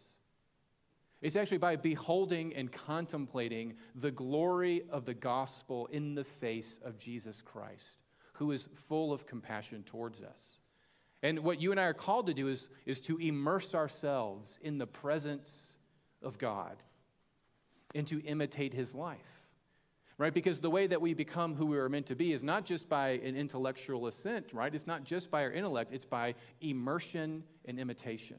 It's 1.21 1.37
actually 1.37 1.59
by 1.59 1.77
beholding 1.77 2.55
and 2.55 2.71
contemplating 2.71 3.75
the 3.97 4.11
glory 4.11 4.85
of 4.91 5.05
the 5.05 5.15
gospel 5.15 5.87
in 5.91 6.15
the 6.15 6.25
face 6.25 6.79
of 6.85 6.97
Jesus 6.97 7.43
Christ, 7.43 7.97
who 8.39 8.53
is 8.53 8.69
full 8.89 9.13
of 9.13 9.27
compassion 9.27 9.83
towards 9.83 10.23
us. 10.23 10.59
And 11.23 11.41
what 11.41 11.61
you 11.61 11.73
and 11.73 11.81
I 11.81 11.85
are 11.85 11.95
called 11.95 12.29
to 12.29 12.35
do 12.35 12.49
is, 12.49 12.69
is 12.87 13.01
to 13.03 13.19
immerse 13.19 13.75
ourselves 13.75 14.59
in 14.63 14.79
the 14.79 14.87
presence 14.87 15.75
of 16.23 16.39
God 16.39 16.77
and 17.95 18.07
to 18.07 18.21
imitate 18.25 18.73
his 18.73 18.95
life. 18.95 19.19
Right? 20.17 20.35
Because 20.35 20.59
the 20.59 20.71
way 20.71 20.89
that 20.89 21.01
we 21.01 21.15
become 21.15 21.55
who 21.55 21.67
we 21.67 21.79
are 21.79 21.89
meant 21.89 22.07
to 22.07 22.17
be 22.17 22.33
is 22.33 22.43
not 22.43 22.65
just 22.65 22.89
by 22.89 23.11
an 23.11 23.37
intellectual 23.37 24.09
assent, 24.09 24.53
right? 24.53 24.75
It's 24.75 24.87
not 24.87 25.05
just 25.05 25.31
by 25.31 25.43
our 25.43 25.53
intellect, 25.53 25.93
it's 25.93 26.05
by 26.05 26.35
immersion 26.61 27.45
and 27.67 27.79
imitation. 27.79 28.39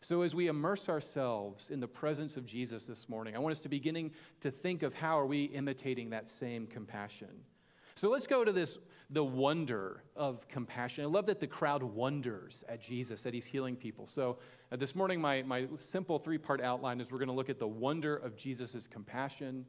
So 0.00 0.22
as 0.22 0.34
we 0.34 0.48
immerse 0.48 0.88
ourselves 0.88 1.66
in 1.70 1.80
the 1.80 1.88
presence 1.88 2.36
of 2.36 2.46
Jesus 2.46 2.84
this 2.84 3.08
morning, 3.10 3.36
I 3.36 3.40
want 3.40 3.52
us 3.52 3.60
to 3.60 3.68
beginning 3.68 4.12
to 4.40 4.50
think 4.50 4.82
of 4.82 4.94
how 4.94 5.18
are 5.18 5.26
we 5.26 5.44
imitating 5.44 6.10
that 6.10 6.30
same 6.30 6.66
compassion. 6.66 7.28
So 7.94 8.08
let's 8.08 8.26
go 8.26 8.42
to 8.42 8.52
this 8.52 8.78
the 9.12 9.22
wonder 9.22 10.02
of 10.16 10.48
compassion. 10.48 11.04
I 11.04 11.06
love 11.06 11.26
that 11.26 11.38
the 11.38 11.46
crowd 11.46 11.82
wonders 11.82 12.64
at 12.68 12.80
Jesus, 12.80 13.20
that 13.20 13.34
he's 13.34 13.44
healing 13.44 13.76
people. 13.76 14.06
So 14.06 14.38
uh, 14.70 14.76
this 14.76 14.94
morning, 14.94 15.20
my, 15.20 15.42
my 15.42 15.68
simple 15.76 16.18
three 16.18 16.38
part 16.38 16.62
outline 16.62 16.98
is 16.98 17.12
we're 17.12 17.18
going 17.18 17.28
to 17.28 17.34
look 17.34 17.50
at 17.50 17.58
the 17.58 17.68
wonder 17.68 18.16
of 18.16 18.36
Jesus' 18.36 18.86
compassion, 18.90 19.66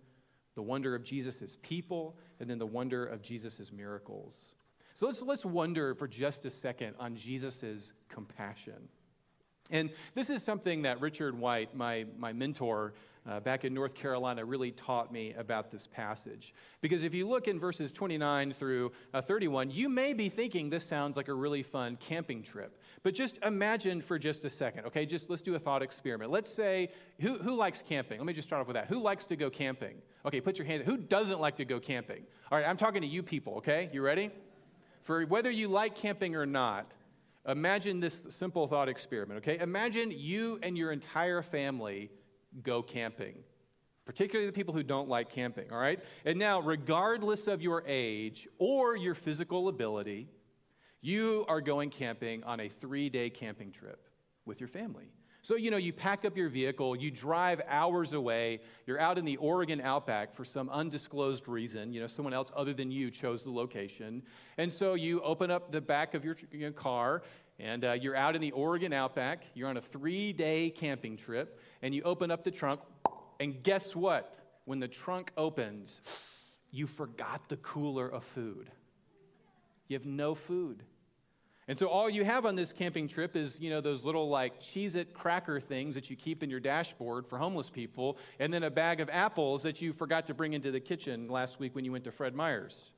the 0.55 0.61
wonder 0.61 0.95
of 0.95 1.03
Jesus' 1.03 1.57
people, 1.61 2.17
and 2.39 2.49
then 2.49 2.57
the 2.57 2.65
wonder 2.65 3.05
of 3.05 3.21
Jesus' 3.21 3.71
miracles. 3.73 4.53
So 4.93 5.07
let's, 5.07 5.21
let's 5.21 5.45
wonder 5.45 5.93
for 5.93 6.07
just 6.07 6.45
a 6.45 6.49
second 6.49 6.95
on 6.97 7.15
Jesus' 7.15 7.91
compassion. 8.07 8.87
And 9.73 9.89
this 10.13 10.29
is 10.29 10.43
something 10.43 10.83
that 10.83 11.01
Richard 11.01 11.37
White, 11.37 11.75
my, 11.75 12.05
my 12.17 12.31
mentor 12.31 12.93
uh, 13.27 13.39
back 13.39 13.65
in 13.65 13.73
North 13.73 13.95
Carolina, 13.95 14.45
really 14.45 14.71
taught 14.71 15.11
me 15.11 15.33
about 15.35 15.71
this 15.71 15.87
passage. 15.87 16.53
Because 16.79 17.03
if 17.03 17.13
you 17.13 17.27
look 17.27 17.47
in 17.47 17.59
verses 17.59 17.91
29 17.91 18.53
through 18.53 18.91
uh, 19.15 19.21
31, 19.21 19.71
you 19.71 19.89
may 19.89 20.13
be 20.13 20.29
thinking 20.29 20.69
this 20.69 20.85
sounds 20.85 21.17
like 21.17 21.27
a 21.27 21.33
really 21.33 21.63
fun 21.63 21.97
camping 21.97 22.43
trip. 22.43 22.79
But 23.01 23.15
just 23.15 23.39
imagine 23.43 23.99
for 23.99 24.19
just 24.19 24.45
a 24.45 24.49
second, 24.49 24.85
okay? 24.85 25.07
Just 25.07 25.27
let's 25.31 25.41
do 25.41 25.55
a 25.55 25.59
thought 25.59 25.81
experiment. 25.81 26.29
Let's 26.29 26.53
say, 26.53 26.89
who, 27.19 27.39
who 27.39 27.55
likes 27.55 27.81
camping? 27.81 28.19
Let 28.19 28.27
me 28.27 28.33
just 28.33 28.47
start 28.47 28.61
off 28.61 28.67
with 28.67 28.75
that. 28.75 28.87
Who 28.87 28.99
likes 28.99 29.25
to 29.25 29.35
go 29.35 29.49
camping? 29.49 29.95
Okay, 30.23 30.39
put 30.39 30.59
your 30.59 30.67
hands. 30.67 30.83
Who 30.85 30.97
doesn't 30.97 31.39
like 31.39 31.57
to 31.57 31.65
go 31.65 31.79
camping? 31.79 32.21
All 32.51 32.59
right, 32.59 32.67
I'm 32.67 32.77
talking 32.77 33.01
to 33.01 33.07
you 33.07 33.23
people, 33.23 33.55
okay? 33.55 33.89
You 33.91 34.03
ready? 34.03 34.29
For 35.01 35.25
whether 35.25 35.49
you 35.49 35.67
like 35.67 35.95
camping 35.95 36.35
or 36.35 36.45
not, 36.45 36.93
Imagine 37.47 37.99
this 37.99 38.21
simple 38.29 38.67
thought 38.67 38.87
experiment, 38.87 39.39
okay? 39.39 39.59
Imagine 39.59 40.11
you 40.11 40.59
and 40.63 40.77
your 40.77 40.91
entire 40.91 41.41
family 41.41 42.09
go 42.61 42.81
camping, 42.81 43.35
particularly 44.05 44.47
the 44.49 44.53
people 44.53 44.73
who 44.73 44.83
don't 44.83 45.09
like 45.09 45.29
camping, 45.29 45.71
all 45.71 45.77
right? 45.77 45.99
And 46.25 46.39
now, 46.39 46.61
regardless 46.61 47.47
of 47.47 47.61
your 47.61 47.83
age 47.85 48.47
or 48.59 48.95
your 48.95 49.13
physical 49.13 49.67
ability, 49.67 50.29
you 51.01 51.43
are 51.49 51.59
going 51.59 51.89
camping 51.89 52.43
on 52.45 52.61
a 52.61 52.69
three 52.69 53.09
day 53.09 53.29
camping 53.29 53.71
trip 53.71 54.07
with 54.45 54.61
your 54.61 54.69
family. 54.69 55.11
So, 55.43 55.57
you 55.57 55.71
know, 55.71 55.77
you 55.77 55.91
pack 55.91 56.23
up 56.23 56.37
your 56.37 56.47
vehicle, 56.47 56.95
you 56.95 57.11
drive 57.11 57.61
hours 57.67 58.13
away, 58.13 58.61
you're 58.87 58.99
out 58.99 59.17
in 59.17 59.25
the 59.25 59.35
Oregon 59.35 59.81
outback 59.81 60.33
for 60.33 60.45
some 60.45 60.69
undisclosed 60.69 61.49
reason. 61.49 61.91
You 61.91 61.99
know, 61.99 62.07
someone 62.07 62.33
else 62.33 62.49
other 62.55 62.73
than 62.73 62.91
you 62.91 63.11
chose 63.11 63.43
the 63.43 63.51
location. 63.51 64.23
And 64.57 64.71
so 64.71 64.93
you 64.93 65.19
open 65.19 65.51
up 65.51 65.69
the 65.69 65.81
back 65.81 66.13
of 66.13 66.23
your 66.23 66.71
car 66.71 67.23
and 67.59 67.83
uh, 67.83 67.91
you're 67.91 68.15
out 68.15 68.35
in 68.35 68.41
the 68.41 68.51
Oregon 68.51 68.93
outback. 68.93 69.43
You're 69.53 69.67
on 69.67 69.75
a 69.75 69.81
three 69.81 70.31
day 70.31 70.69
camping 70.69 71.17
trip, 71.17 71.59
and 71.81 71.93
you 71.93 72.01
open 72.03 72.31
up 72.31 72.43
the 72.43 72.51
trunk, 72.51 72.79
and 73.39 73.61
guess 73.63 73.95
what? 73.95 74.39
When 74.65 74.79
the 74.79 74.87
trunk 74.87 75.31
opens, 75.37 76.01
you 76.71 76.87
forgot 76.87 77.49
the 77.49 77.57
cooler 77.57 78.07
of 78.07 78.23
food. 78.23 78.71
You 79.87 79.97
have 79.97 80.05
no 80.05 80.35
food. 80.35 80.83
And 81.73 81.79
so 81.79 81.87
all 81.87 82.07
you 82.07 82.23
have 82.23 82.45
on 82.45 82.55
this 82.55 82.71
camping 82.71 83.07
trip 83.07 83.35
is, 83.35 83.59
you 83.59 83.71
know, 83.71 83.81
those 83.81 84.05
little 84.05 84.29
like 84.29 84.61
Cheez 84.61 84.93
It 84.93 85.11
cracker 85.11 85.59
things 85.59 85.95
that 85.95 86.07
you 86.07 86.15
keep 86.15 86.43
in 86.43 86.49
your 86.51 86.59
dashboard 86.59 87.25
for 87.25 87.39
homeless 87.39 87.67
people, 87.67 88.19
and 88.37 88.53
then 88.53 88.61
a 88.61 88.69
bag 88.69 88.99
of 88.99 89.09
apples 89.11 89.63
that 89.63 89.81
you 89.81 89.91
forgot 89.91 90.27
to 90.27 90.35
bring 90.35 90.53
into 90.53 90.69
the 90.69 90.79
kitchen 90.79 91.27
last 91.27 91.59
week 91.59 91.73
when 91.73 91.83
you 91.83 91.91
went 91.91 92.03
to 92.03 92.11
Fred 92.11 92.35
Meyer's. 92.35 92.91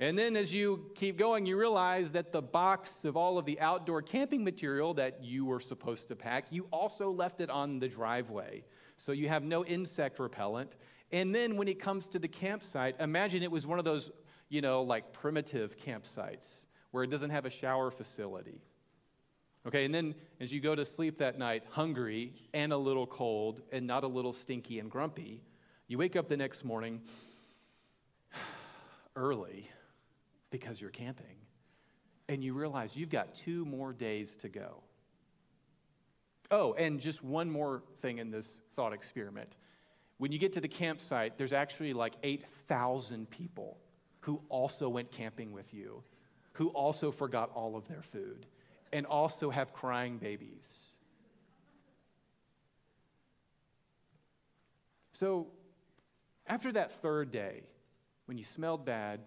And 0.00 0.18
then 0.18 0.34
as 0.34 0.52
you 0.52 0.90
keep 0.96 1.16
going, 1.16 1.46
you 1.46 1.56
realize 1.56 2.10
that 2.10 2.32
the 2.32 2.42
box 2.42 3.04
of 3.04 3.16
all 3.16 3.38
of 3.38 3.44
the 3.44 3.60
outdoor 3.60 4.02
camping 4.02 4.42
material 4.42 4.92
that 4.94 5.22
you 5.22 5.44
were 5.44 5.60
supposed 5.60 6.08
to 6.08 6.16
pack, 6.16 6.46
you 6.50 6.66
also 6.72 7.12
left 7.12 7.40
it 7.40 7.50
on 7.50 7.78
the 7.78 7.86
driveway. 7.86 8.64
So 8.96 9.12
you 9.12 9.28
have 9.28 9.44
no 9.44 9.64
insect 9.64 10.18
repellent. 10.18 10.72
And 11.12 11.32
then 11.32 11.56
when 11.56 11.68
it 11.68 11.78
comes 11.78 12.08
to 12.08 12.18
the 12.18 12.26
campsite, 12.26 12.96
imagine 12.98 13.44
it 13.44 13.52
was 13.52 13.64
one 13.64 13.78
of 13.78 13.84
those, 13.84 14.10
you 14.48 14.60
know, 14.60 14.82
like 14.82 15.12
primitive 15.12 15.78
campsites 15.78 16.62
where 16.96 17.04
it 17.04 17.10
doesn't 17.10 17.28
have 17.28 17.44
a 17.44 17.50
shower 17.50 17.90
facility. 17.90 18.58
Okay, 19.66 19.84
and 19.84 19.94
then 19.94 20.14
as 20.40 20.50
you 20.50 20.62
go 20.62 20.74
to 20.74 20.82
sleep 20.82 21.18
that 21.18 21.38
night, 21.38 21.62
hungry 21.68 22.32
and 22.54 22.72
a 22.72 22.76
little 22.78 23.06
cold 23.06 23.60
and 23.70 23.86
not 23.86 24.02
a 24.02 24.06
little 24.06 24.32
stinky 24.32 24.78
and 24.78 24.90
grumpy, 24.90 25.42
you 25.88 25.98
wake 25.98 26.16
up 26.16 26.26
the 26.26 26.38
next 26.38 26.64
morning 26.64 27.02
early 29.14 29.68
because 30.48 30.80
you're 30.80 30.88
camping 30.88 31.36
and 32.30 32.42
you 32.42 32.54
realize 32.54 32.96
you've 32.96 33.10
got 33.10 33.34
two 33.34 33.66
more 33.66 33.92
days 33.92 34.34
to 34.40 34.48
go. 34.48 34.82
Oh, 36.50 36.72
and 36.78 36.98
just 36.98 37.22
one 37.22 37.50
more 37.50 37.82
thing 38.00 38.16
in 38.16 38.30
this 38.30 38.56
thought 38.74 38.94
experiment. 38.94 39.52
When 40.16 40.32
you 40.32 40.38
get 40.38 40.54
to 40.54 40.62
the 40.62 40.68
campsite, 40.68 41.36
there's 41.36 41.52
actually 41.52 41.92
like 41.92 42.14
8,000 42.22 43.28
people 43.28 43.76
who 44.20 44.40
also 44.48 44.88
went 44.88 45.12
camping 45.12 45.52
with 45.52 45.74
you 45.74 46.02
who 46.56 46.68
also 46.68 47.10
forgot 47.10 47.50
all 47.54 47.76
of 47.76 47.86
their 47.86 48.00
food 48.00 48.46
and 48.92 49.04
also 49.04 49.50
have 49.50 49.74
crying 49.74 50.16
babies. 50.16 50.66
So, 55.12 55.48
after 56.46 56.72
that 56.72 56.92
third 57.02 57.30
day, 57.30 57.62
when 58.24 58.38
you 58.38 58.44
smelled 58.44 58.86
bad 58.86 59.20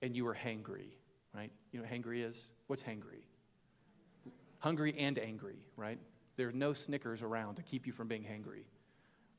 and 0.00 0.16
you 0.16 0.24
were 0.24 0.34
hangry, 0.34 0.92
right? 1.34 1.50
You 1.72 1.80
know 1.80 1.86
what 1.86 1.92
hangry 1.92 2.26
is? 2.26 2.46
What's 2.66 2.82
hangry? 2.82 3.24
Hungry 4.58 4.94
and 4.98 5.18
angry, 5.18 5.58
right? 5.76 5.98
There's 6.36 6.54
no 6.54 6.72
Snickers 6.72 7.22
around 7.22 7.56
to 7.56 7.62
keep 7.62 7.86
you 7.86 7.92
from 7.92 8.08
being 8.08 8.22
hangry. 8.22 8.64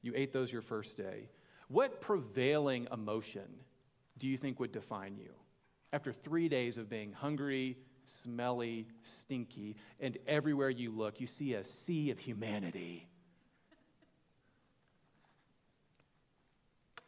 You 0.03 0.13
ate 0.15 0.31
those 0.31 0.51
your 0.51 0.61
first 0.61 0.95
day. 0.95 1.29
What 1.69 2.01
prevailing 2.01 2.87
emotion 2.91 3.47
do 4.19 4.27
you 4.27 4.37
think 4.37 4.59
would 4.59 4.71
define 4.71 5.15
you? 5.17 5.31
After 5.93 6.13
three 6.13 6.47
days 6.47 6.77
of 6.77 6.89
being 6.89 7.11
hungry, 7.11 7.77
smelly, 8.05 8.87
stinky, 9.01 9.75
and 9.99 10.17
everywhere 10.27 10.69
you 10.69 10.91
look, 10.91 11.19
you 11.19 11.27
see 11.27 11.53
a 11.53 11.63
sea 11.63 12.11
of 12.11 12.19
humanity. 12.19 13.07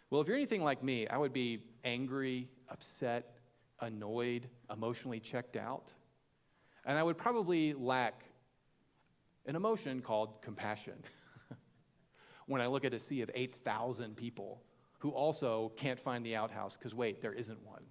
Well, 0.09 0.21
if 0.21 0.27
you're 0.27 0.37
anything 0.37 0.63
like 0.63 0.83
me, 0.83 1.07
I 1.07 1.17
would 1.17 1.33
be 1.33 1.63
angry, 1.83 2.47
upset, 2.69 3.37
annoyed, 3.79 4.47
emotionally 4.71 5.19
checked 5.19 5.55
out. 5.55 5.91
And 6.85 6.97
I 6.97 7.03
would 7.03 7.17
probably 7.17 7.73
lack 7.73 8.23
an 9.45 9.55
emotion 9.55 10.01
called 10.01 10.41
compassion 10.41 11.01
when 12.47 12.61
I 12.61 12.67
look 12.67 12.85
at 12.85 12.93
a 12.93 12.99
sea 12.99 13.21
of 13.21 13.31
8,000 13.33 14.15
people 14.15 14.61
who 14.99 15.09
also 15.09 15.71
can't 15.77 15.99
find 15.99 16.25
the 16.25 16.35
outhouse 16.35 16.77
because, 16.77 16.93
wait, 16.93 17.21
there 17.21 17.33
isn't 17.33 17.61
one. 17.65 17.83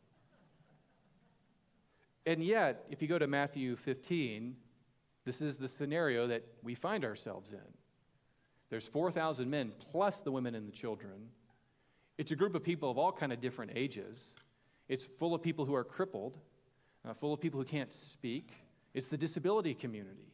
And 2.27 2.45
yet, 2.45 2.85
if 2.91 3.03
you 3.03 3.09
go 3.09 3.19
to 3.19 3.27
Matthew 3.27 3.77
15, 3.77 4.57
this 5.25 5.41
is 5.41 5.59
the 5.59 5.69
scenario 5.69 6.27
that 6.29 6.45
we 6.63 6.75
find 6.75 7.05
ourselves 7.05 7.53
in. 7.53 7.59
There's 8.71 8.87
4,000 8.87 9.51
men 9.51 9.73
plus 9.91 10.23
the 10.23 10.33
women 10.33 10.55
and 10.55 10.67
the 10.67 10.73
children. 10.73 11.29
It's 12.19 12.31
a 12.31 12.37
group 12.37 12.55
of 12.55 12.63
people 12.63 12.91
of 12.91 12.99
all 12.99 13.13
kind 13.13 13.33
of 13.33 13.41
different 13.41 13.73
ages. 13.75 14.31
It's 14.89 15.05
full 15.19 15.35
of 15.35 15.43
people 15.43 15.65
who 15.65 15.75
are 15.75 15.85
crippled, 15.85 16.39
uh, 17.07 17.15
full 17.15 17.33
of 17.33 17.41
people 17.41 17.61
who 17.61 17.67
can't 17.67 17.93
speak. 17.93 18.51
It's 18.95 19.09
the 19.09 19.17
disability 19.17 19.75
community. 19.75 20.33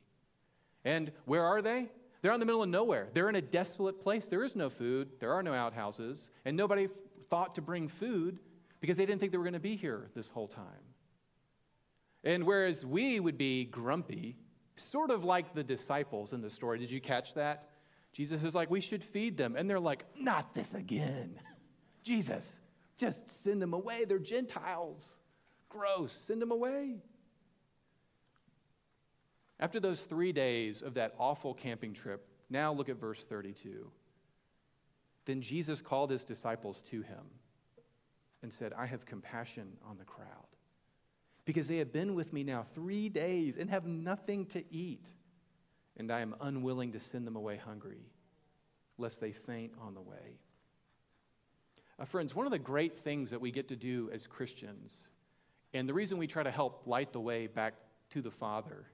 And 0.84 1.12
where 1.24 1.44
are 1.44 1.62
they? 1.62 1.88
They're 2.22 2.32
in 2.32 2.40
the 2.40 2.46
middle 2.46 2.62
of 2.62 2.68
nowhere. 2.68 3.08
They're 3.12 3.28
in 3.28 3.36
a 3.36 3.42
desolate 3.42 4.00
place. 4.00 4.26
There 4.26 4.44
is 4.44 4.56
no 4.56 4.70
food, 4.70 5.08
there 5.20 5.32
are 5.32 5.42
no 5.42 5.54
outhouses, 5.54 6.30
and 6.44 6.56
nobody 6.56 6.84
f- 6.84 6.90
thought 7.30 7.54
to 7.56 7.62
bring 7.62 7.88
food 7.88 8.38
because 8.80 8.96
they 8.96 9.06
didn't 9.06 9.20
think 9.20 9.32
they 9.32 9.38
were 9.38 9.44
going 9.44 9.52
to 9.54 9.60
be 9.60 9.76
here 9.76 10.10
this 10.14 10.28
whole 10.28 10.48
time. 10.48 10.64
And 12.24 12.44
whereas 12.44 12.84
we 12.84 13.20
would 13.20 13.38
be 13.38 13.64
grumpy, 13.64 14.36
sort 14.76 15.10
of 15.10 15.24
like 15.24 15.54
the 15.54 15.62
disciples 15.62 16.32
in 16.32 16.40
the 16.40 16.50
story, 16.50 16.78
did 16.78 16.90
you 16.90 17.00
catch 17.00 17.34
that? 17.34 17.70
Jesus 18.12 18.42
is 18.42 18.54
like, 18.54 18.70
we 18.70 18.80
should 18.80 19.04
feed 19.04 19.36
them. 19.36 19.54
And 19.56 19.68
they're 19.68 19.80
like, 19.80 20.04
not 20.18 20.54
this 20.54 20.74
again. 20.74 21.38
Jesus, 22.02 22.58
just 22.96 23.44
send 23.44 23.60
them 23.62 23.74
away. 23.74 24.04
They're 24.04 24.18
Gentiles. 24.18 25.06
Gross. 25.68 26.16
Send 26.26 26.40
them 26.40 26.50
away. 26.50 26.96
After 29.60 29.80
those 29.80 30.00
three 30.00 30.32
days 30.32 30.82
of 30.82 30.94
that 30.94 31.14
awful 31.18 31.52
camping 31.52 31.92
trip, 31.92 32.26
now 32.48 32.72
look 32.72 32.88
at 32.88 32.96
verse 32.96 33.24
32. 33.24 33.90
Then 35.26 35.42
Jesus 35.42 35.80
called 35.82 36.10
his 36.10 36.24
disciples 36.24 36.80
to 36.90 37.02
him 37.02 37.26
and 38.42 38.52
said, 38.52 38.72
I 38.72 38.86
have 38.86 39.04
compassion 39.04 39.68
on 39.88 39.98
the 39.98 40.04
crowd 40.04 40.47
because 41.48 41.66
they 41.66 41.78
have 41.78 41.90
been 41.90 42.14
with 42.14 42.30
me 42.34 42.44
now 42.44 42.62
three 42.74 43.08
days 43.08 43.56
and 43.56 43.70
have 43.70 43.86
nothing 43.86 44.44
to 44.44 44.62
eat. 44.70 45.06
And 45.96 46.12
I 46.12 46.20
am 46.20 46.34
unwilling 46.42 46.92
to 46.92 47.00
send 47.00 47.26
them 47.26 47.36
away 47.36 47.56
hungry, 47.56 48.04
lest 48.98 49.18
they 49.18 49.32
faint 49.32 49.72
on 49.80 49.94
the 49.94 50.02
way. 50.02 50.36
Uh, 51.98 52.04
friends, 52.04 52.34
one 52.34 52.44
of 52.44 52.52
the 52.52 52.58
great 52.58 52.98
things 52.98 53.30
that 53.30 53.40
we 53.40 53.50
get 53.50 53.66
to 53.68 53.76
do 53.76 54.10
as 54.12 54.26
Christians, 54.26 54.94
and 55.72 55.88
the 55.88 55.94
reason 55.94 56.18
we 56.18 56.26
try 56.26 56.42
to 56.42 56.50
help 56.50 56.82
light 56.84 57.14
the 57.14 57.20
way 57.20 57.46
back 57.46 57.72
to 58.10 58.20
the 58.20 58.30
Father, 58.30 58.84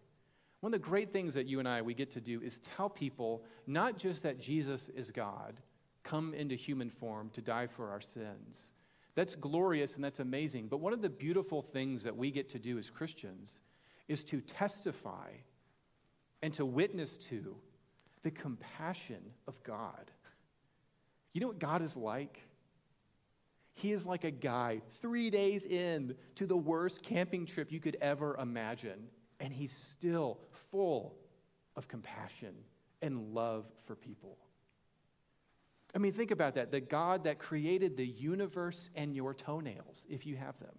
one 0.60 0.72
of 0.72 0.80
the 0.80 0.88
great 0.88 1.12
things 1.12 1.34
that 1.34 1.46
you 1.46 1.58
and 1.58 1.68
I 1.68 1.82
we 1.82 1.92
get 1.92 2.12
to 2.12 2.20
do 2.20 2.40
is 2.40 2.60
tell 2.76 2.88
people 2.88 3.42
not 3.66 3.98
just 3.98 4.22
that 4.22 4.38
Jesus 4.38 4.90
is 4.90 5.10
God, 5.10 5.54
come 6.04 6.34
into 6.34 6.54
human 6.54 6.88
form 6.88 7.30
to 7.30 7.40
die 7.42 7.66
for 7.66 7.90
our 7.90 8.00
sins, 8.00 8.70
that's 9.14 9.34
glorious 9.34 9.94
and 9.94 10.04
that's 10.04 10.20
amazing. 10.20 10.68
But 10.68 10.80
one 10.80 10.92
of 10.92 11.00
the 11.00 11.08
beautiful 11.08 11.62
things 11.62 12.02
that 12.02 12.16
we 12.16 12.30
get 12.30 12.48
to 12.50 12.58
do 12.58 12.78
as 12.78 12.90
Christians 12.90 13.60
is 14.08 14.24
to 14.24 14.40
testify 14.40 15.30
and 16.42 16.52
to 16.54 16.66
witness 16.66 17.16
to 17.16 17.56
the 18.22 18.30
compassion 18.30 19.22
of 19.46 19.62
God. 19.62 20.10
You 21.32 21.40
know 21.40 21.48
what 21.48 21.58
God 21.58 21.82
is 21.82 21.96
like? 21.96 22.40
He 23.74 23.92
is 23.92 24.06
like 24.06 24.24
a 24.24 24.30
guy 24.30 24.80
three 25.00 25.30
days 25.30 25.64
in 25.66 26.14
to 26.36 26.46
the 26.46 26.56
worst 26.56 27.02
camping 27.02 27.44
trip 27.44 27.72
you 27.72 27.80
could 27.80 27.96
ever 28.00 28.36
imagine, 28.36 29.08
and 29.40 29.52
he's 29.52 29.72
still 29.72 30.38
full 30.70 31.16
of 31.76 31.88
compassion 31.88 32.54
and 33.02 33.34
love 33.34 33.66
for 33.84 33.96
people. 33.96 34.38
I 35.94 35.98
mean, 35.98 36.12
think 36.12 36.32
about 36.32 36.54
that. 36.54 36.72
The 36.72 36.80
God 36.80 37.24
that 37.24 37.38
created 37.38 37.96
the 37.96 38.06
universe 38.06 38.90
and 38.96 39.14
your 39.14 39.32
toenails, 39.32 40.04
if 40.08 40.26
you 40.26 40.36
have 40.36 40.58
them, 40.58 40.74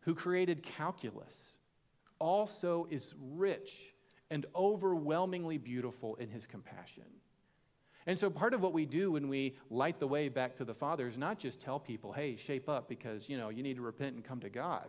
who 0.00 0.14
created 0.14 0.62
calculus, 0.62 1.36
also 2.18 2.88
is 2.90 3.14
rich 3.32 3.94
and 4.30 4.46
overwhelmingly 4.56 5.58
beautiful 5.58 6.16
in 6.16 6.28
his 6.28 6.46
compassion. 6.46 7.04
And 8.06 8.18
so, 8.18 8.28
part 8.28 8.54
of 8.54 8.60
what 8.60 8.72
we 8.72 8.86
do 8.86 9.12
when 9.12 9.28
we 9.28 9.56
light 9.68 10.00
the 10.00 10.06
way 10.06 10.28
back 10.28 10.56
to 10.56 10.64
the 10.64 10.74
Father 10.74 11.06
is 11.06 11.18
not 11.18 11.38
just 11.38 11.60
tell 11.60 11.78
people, 11.78 12.12
hey, 12.12 12.34
shape 12.36 12.68
up 12.68 12.88
because, 12.88 13.28
you 13.28 13.36
know, 13.36 13.50
you 13.50 13.62
need 13.62 13.76
to 13.76 13.82
repent 13.82 14.16
and 14.16 14.24
come 14.24 14.40
to 14.40 14.48
God. 14.48 14.88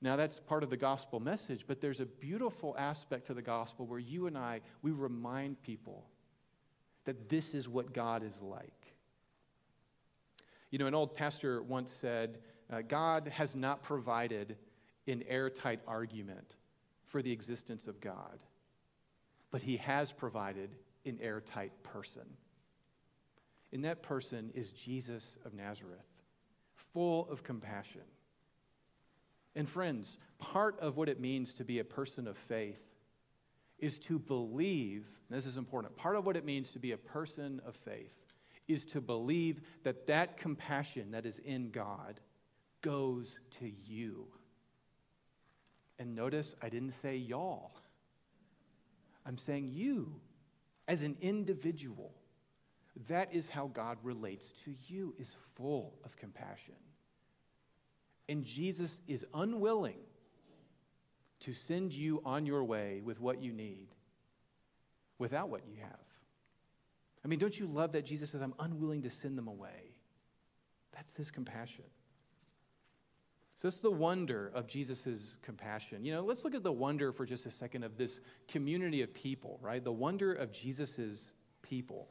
Now, 0.00 0.16
that's 0.16 0.40
part 0.40 0.62
of 0.62 0.70
the 0.70 0.76
gospel 0.76 1.20
message, 1.20 1.64
but 1.66 1.80
there's 1.80 2.00
a 2.00 2.06
beautiful 2.06 2.74
aspect 2.78 3.26
to 3.26 3.34
the 3.34 3.42
gospel 3.42 3.86
where 3.86 3.98
you 3.98 4.26
and 4.26 4.38
I, 4.38 4.60
we 4.82 4.90
remind 4.90 5.60
people 5.62 6.06
that 7.04 7.28
this 7.28 7.54
is 7.54 7.68
what 7.68 7.92
God 7.92 8.22
is 8.22 8.40
like. 8.40 8.94
You 10.70 10.78
know, 10.78 10.86
an 10.86 10.94
old 10.94 11.14
pastor 11.14 11.62
once 11.62 11.92
said, 11.92 12.38
uh, 12.72 12.80
God 12.82 13.28
has 13.28 13.54
not 13.54 13.82
provided 13.82 14.56
an 15.06 15.22
airtight 15.28 15.80
argument 15.86 16.56
for 17.06 17.20
the 17.20 17.32
existence 17.32 17.88
of 17.88 18.00
God, 18.00 18.38
but 19.50 19.62
he 19.62 19.76
has 19.76 20.12
provided 20.12 20.70
an 21.04 21.18
airtight 21.20 21.72
person. 21.82 22.22
And 23.72 23.84
that 23.84 24.02
person 24.02 24.50
is 24.54 24.70
Jesus 24.70 25.36
of 25.44 25.54
Nazareth, 25.54 26.06
full 26.74 27.28
of 27.30 27.42
compassion. 27.42 28.02
And 29.54 29.68
friends, 29.68 30.16
part 30.38 30.78
of 30.80 30.96
what 30.96 31.08
it 31.08 31.20
means 31.20 31.52
to 31.54 31.64
be 31.64 31.78
a 31.78 31.84
person 31.84 32.26
of 32.26 32.38
faith 32.38 32.80
is 33.82 33.98
to 33.98 34.18
believe, 34.18 35.06
this 35.28 35.44
is 35.44 35.58
important, 35.58 35.94
part 35.96 36.16
of 36.16 36.24
what 36.24 36.36
it 36.36 36.44
means 36.44 36.70
to 36.70 36.78
be 36.78 36.92
a 36.92 36.96
person 36.96 37.60
of 37.66 37.74
faith 37.74 38.14
is 38.68 38.84
to 38.84 39.00
believe 39.00 39.60
that 39.82 40.06
that 40.06 40.36
compassion 40.36 41.10
that 41.10 41.26
is 41.26 41.40
in 41.40 41.70
God 41.70 42.20
goes 42.80 43.40
to 43.58 43.70
you. 43.84 44.28
And 45.98 46.14
notice 46.14 46.54
I 46.62 46.68
didn't 46.68 46.92
say 46.92 47.16
y'all. 47.16 47.72
I'm 49.26 49.36
saying 49.36 49.72
you 49.72 50.14
as 50.86 51.02
an 51.02 51.16
individual. 51.20 52.12
That 53.08 53.34
is 53.34 53.48
how 53.48 53.66
God 53.66 53.98
relates 54.04 54.52
to 54.64 54.74
you 54.86 55.12
is 55.18 55.34
full 55.56 55.94
of 56.04 56.16
compassion. 56.16 56.74
And 58.28 58.44
Jesus 58.44 59.00
is 59.08 59.26
unwilling 59.34 59.98
to 61.42 61.52
send 61.52 61.92
you 61.92 62.22
on 62.24 62.46
your 62.46 62.64
way 62.64 63.00
with 63.04 63.20
what 63.20 63.42
you 63.42 63.52
need 63.52 63.88
without 65.18 65.48
what 65.48 65.62
you 65.66 65.74
have. 65.80 65.98
I 67.24 67.28
mean, 67.28 67.38
don't 67.38 67.58
you 67.58 67.66
love 67.66 67.92
that 67.92 68.04
Jesus 68.04 68.30
says, 68.30 68.42
I'm 68.42 68.54
unwilling 68.58 69.02
to 69.02 69.10
send 69.10 69.38
them 69.38 69.48
away? 69.48 69.94
That's 70.92 71.14
his 71.14 71.30
compassion. 71.30 71.84
So 73.54 73.68
it's 73.68 73.78
the 73.78 73.90
wonder 73.90 74.50
of 74.54 74.66
Jesus' 74.66 75.36
compassion. 75.42 76.04
You 76.04 76.14
know, 76.14 76.22
let's 76.22 76.42
look 76.42 76.54
at 76.54 76.62
the 76.62 76.72
wonder 76.72 77.12
for 77.12 77.24
just 77.24 77.46
a 77.46 77.50
second 77.50 77.84
of 77.84 77.96
this 77.96 78.20
community 78.48 79.02
of 79.02 79.14
people, 79.14 79.58
right? 79.62 79.82
The 79.82 79.92
wonder 79.92 80.32
of 80.32 80.52
Jesus' 80.52 81.32
people. 81.62 82.08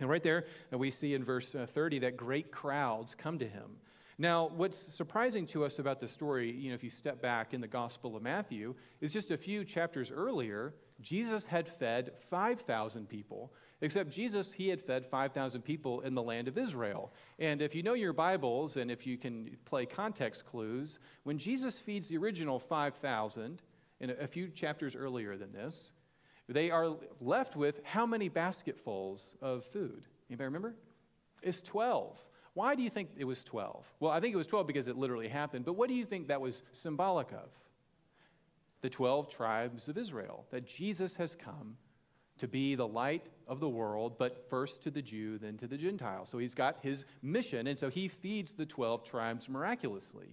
And 0.00 0.08
right 0.08 0.22
there, 0.22 0.46
we 0.70 0.90
see 0.90 1.14
in 1.14 1.24
verse 1.24 1.54
uh, 1.54 1.66
30 1.66 2.00
that 2.00 2.16
great 2.16 2.50
crowds 2.50 3.14
come 3.14 3.38
to 3.38 3.46
him. 3.46 3.76
Now, 4.18 4.50
what's 4.54 4.78
surprising 4.94 5.46
to 5.46 5.64
us 5.64 5.78
about 5.78 6.00
the 6.00 6.08
story, 6.08 6.50
you 6.50 6.68
know, 6.68 6.74
if 6.74 6.84
you 6.84 6.90
step 6.90 7.22
back 7.22 7.54
in 7.54 7.60
the 7.60 7.66
Gospel 7.66 8.14
of 8.16 8.22
Matthew, 8.22 8.74
is 9.00 9.12
just 9.12 9.30
a 9.30 9.36
few 9.36 9.64
chapters 9.64 10.10
earlier, 10.10 10.74
Jesus 11.00 11.46
had 11.46 11.68
fed 11.68 12.12
5,000 12.30 13.08
people, 13.08 13.52
except 13.80 14.10
Jesus, 14.10 14.52
he 14.52 14.68
had 14.68 14.80
fed 14.80 15.06
5,000 15.06 15.62
people 15.62 16.00
in 16.02 16.14
the 16.14 16.22
land 16.22 16.46
of 16.46 16.58
Israel. 16.58 17.12
And 17.38 17.62
if 17.62 17.74
you 17.74 17.82
know 17.82 17.94
your 17.94 18.12
Bibles 18.12 18.76
and 18.76 18.90
if 18.90 19.06
you 19.06 19.16
can 19.16 19.56
play 19.64 19.86
context 19.86 20.44
clues, 20.44 20.98
when 21.24 21.38
Jesus 21.38 21.74
feeds 21.74 22.08
the 22.08 22.18
original 22.18 22.58
5,000, 22.58 23.62
in 24.02 24.10
a 24.10 24.26
few 24.26 24.48
chapters 24.48 24.94
earlier 24.94 25.36
than 25.36 25.52
this, 25.52 25.92
they 26.48 26.70
are 26.70 26.96
left 27.20 27.56
with 27.56 27.80
how 27.84 28.04
many 28.04 28.28
basketfuls 28.28 29.36
of 29.40 29.64
food? 29.66 30.04
Anybody 30.28 30.46
remember? 30.46 30.74
It's 31.40 31.60
12. 31.60 32.18
Why 32.54 32.74
do 32.74 32.82
you 32.82 32.90
think 32.90 33.10
it 33.16 33.24
was 33.24 33.42
12? 33.44 33.84
Well, 34.00 34.12
I 34.12 34.20
think 34.20 34.34
it 34.34 34.36
was 34.36 34.46
12 34.46 34.66
because 34.66 34.88
it 34.88 34.96
literally 34.96 35.28
happened, 35.28 35.64
but 35.64 35.74
what 35.74 35.88
do 35.88 35.94
you 35.94 36.04
think 36.04 36.28
that 36.28 36.40
was 36.40 36.62
symbolic 36.72 37.32
of? 37.32 37.48
The 38.82 38.90
12 38.90 39.28
tribes 39.28 39.88
of 39.88 39.96
Israel, 39.96 40.44
that 40.50 40.66
Jesus 40.66 41.14
has 41.16 41.34
come 41.34 41.76
to 42.38 42.48
be 42.48 42.74
the 42.74 42.86
light 42.86 43.26
of 43.46 43.60
the 43.60 43.68
world, 43.68 44.18
but 44.18 44.48
first 44.50 44.82
to 44.82 44.90
the 44.90 45.02
Jew, 45.02 45.38
then 45.38 45.56
to 45.58 45.66
the 45.66 45.76
Gentile. 45.76 46.26
So 46.26 46.38
he's 46.38 46.54
got 46.54 46.78
his 46.82 47.04
mission, 47.22 47.68
and 47.68 47.78
so 47.78 47.88
he 47.88 48.08
feeds 48.08 48.52
the 48.52 48.66
12 48.66 49.04
tribes 49.04 49.48
miraculously. 49.48 50.28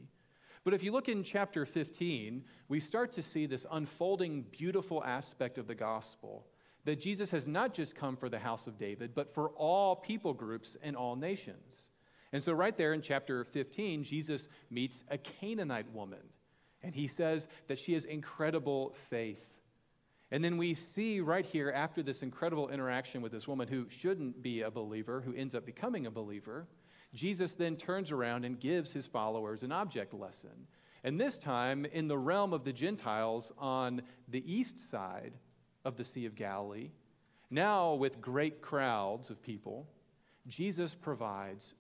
But 0.64 0.74
if 0.74 0.84
you 0.84 0.92
look 0.92 1.08
in 1.08 1.24
chapter 1.24 1.66
15, 1.66 2.44
we 2.68 2.80
start 2.80 3.14
to 3.14 3.22
see 3.22 3.46
this 3.46 3.66
unfolding, 3.72 4.44
beautiful 4.52 5.04
aspect 5.04 5.58
of 5.58 5.68
the 5.68 5.76
gospel 5.76 6.48
that 6.86 7.00
Jesus 7.00 7.30
has 7.30 7.48
not 7.48 7.74
just 7.74 7.96
come 7.96 8.16
for 8.16 8.30
the 8.30 8.40
house 8.40 8.66
of 8.66 8.78
David, 8.78 9.14
but 9.14 9.32
for 9.32 9.50
all 9.50 9.96
people 9.96 10.34
groups 10.34 10.76
and 10.82 10.96
all 10.96 11.16
nations. 11.16 11.88
And 12.32 12.44
so, 12.44 12.54
right 12.54 12.76
there 12.78 12.94
in 12.94 13.02
chapter 13.02 13.44
15, 13.44 14.04
Jesus 14.04 14.48
meets 14.70 15.04
a 15.10 15.18
Canaanite 15.18 15.92
woman, 15.94 16.20
and 16.84 16.94
he 16.94 17.08
says 17.08 17.48
that 17.68 17.80
she 17.80 17.94
has 17.94 18.06
incredible 18.06 18.96
faith. 19.10 19.44
And 20.32 20.44
then 20.44 20.58
we 20.58 20.76
see 20.76 21.22
right 21.22 21.46
here, 21.46 21.72
after 21.72 22.04
this 22.04 22.22
incredible 22.22 22.70
interaction 22.70 23.22
with 23.22 23.32
this 23.32 23.48
woman 23.48 23.68
who 23.68 23.89
shouldn't 23.89 24.44
be 24.44 24.62
a 24.62 24.70
believer, 24.70 25.22
who 25.22 25.34
ends 25.34 25.56
up 25.56 25.65
becoming 25.65 26.06
a 26.06 26.12
believer, 26.12 26.68
Jesus 27.15 27.54
then 27.54 27.76
turns 27.76 28.12
around 28.12 28.46
and 28.46 28.60
gives 28.60 28.92
his 28.92 29.08
followers 29.08 29.63
an 29.63 29.72
object 29.72 30.13
lesson. 30.13 30.68
And 31.04 31.20
this 31.20 31.38
time, 31.38 31.86
in 31.86 32.08
the 32.08 32.18
realm 32.18 32.54
of 32.54 32.63
the 32.63 32.74
Gentiles 32.74 33.52
on 33.58 34.02
the 34.28 34.44
east 34.52 34.92
side 34.92 35.34
of 35.86 35.98
the 35.98 36.04
Sea 36.04 36.26
of 36.28 36.36
Galilee, 36.36 36.92
now 37.50 37.96
with 37.96 38.22
great 38.22 38.62
crowds 38.62 39.32
of 39.32 39.42
people, 39.42 39.88
Jesus 40.48 40.94
provides 40.94 41.74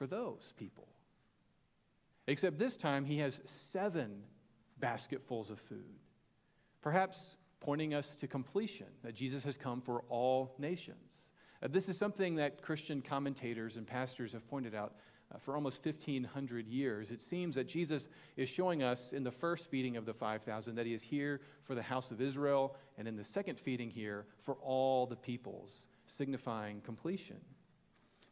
for 0.00 0.06
those 0.06 0.54
people. 0.56 0.88
Except 2.26 2.58
this 2.58 2.74
time 2.74 3.04
he 3.04 3.18
has 3.18 3.42
seven 3.70 4.22
basketfuls 4.78 5.50
of 5.50 5.60
food, 5.60 5.98
perhaps 6.80 7.36
pointing 7.60 7.92
us 7.92 8.14
to 8.14 8.26
completion, 8.26 8.86
that 9.04 9.14
Jesus 9.14 9.44
has 9.44 9.58
come 9.58 9.82
for 9.82 10.02
all 10.08 10.54
nations. 10.58 11.12
Uh, 11.62 11.68
this 11.70 11.86
is 11.90 11.98
something 11.98 12.36
that 12.36 12.62
Christian 12.62 13.02
commentators 13.02 13.76
and 13.76 13.86
pastors 13.86 14.32
have 14.32 14.48
pointed 14.48 14.74
out 14.74 14.94
uh, 15.34 15.38
for 15.38 15.54
almost 15.54 15.84
1,500 15.84 16.66
years. 16.66 17.10
It 17.10 17.20
seems 17.20 17.54
that 17.56 17.68
Jesus 17.68 18.08
is 18.38 18.48
showing 18.48 18.82
us 18.82 19.12
in 19.12 19.22
the 19.22 19.30
first 19.30 19.66
feeding 19.66 19.98
of 19.98 20.06
the 20.06 20.14
5,000 20.14 20.76
that 20.76 20.86
he 20.86 20.94
is 20.94 21.02
here 21.02 21.42
for 21.62 21.74
the 21.74 21.82
house 21.82 22.10
of 22.10 22.22
Israel, 22.22 22.74
and 22.96 23.06
in 23.06 23.16
the 23.16 23.24
second 23.24 23.60
feeding 23.60 23.90
here 23.90 24.24
for 24.44 24.54
all 24.62 25.04
the 25.04 25.16
peoples, 25.16 25.84
signifying 26.06 26.80
completion. 26.80 27.36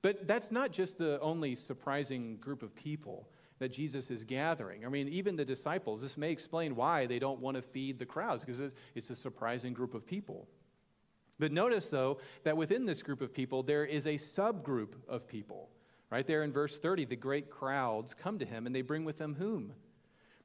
But 0.02 0.26
that's 0.26 0.52
not 0.52 0.70
just 0.70 0.98
the 0.98 1.20
only 1.20 1.54
surprising 1.54 2.37
group 2.37 2.62
of 2.62 2.74
people 2.74 3.28
that 3.58 3.72
Jesus 3.72 4.11
is 4.11 4.24
gathering. 4.24 4.87
I 4.87 4.88
mean, 4.88 5.08
even 5.08 5.34
the 5.34 5.44
disciples, 5.44 6.00
this 6.00 6.16
may 6.16 6.30
explain 6.30 6.76
why 6.76 7.06
they 7.06 7.18
don't 7.18 7.40
want 7.40 7.56
to 7.56 7.62
feed 7.62 7.98
the 7.98 8.06
crowds, 8.06 8.44
because 8.44 8.72
it's 8.94 9.11
a 9.11 9.16
surprising 9.16 9.72
group 9.72 9.94
of 9.94 10.06
people. 10.06 10.46
But 11.40 11.52
notice, 11.52 11.87
though, 11.87 12.18
that 12.44 12.56
within 12.56 12.84
this 12.84 13.02
group 13.02 13.20
of 13.20 13.32
people, 13.32 13.62
there 13.62 13.84
is 13.84 14.06
a 14.06 14.14
subgroup 14.14 14.94
of 15.08 15.26
people. 15.26 15.70
Right 16.11 16.26
there 16.26 16.42
in 16.42 16.52
verse 16.52 16.78
30, 16.78 17.04
the 17.06 17.16
great 17.16 17.50
crowds 17.50 18.14
come 18.14 18.38
to 18.38 18.44
him, 18.44 18.66
and 18.66 18.74
they 18.74 18.82
bring 18.82 19.04
with 19.04 19.18
them 19.18 19.34
whom? 19.34 19.72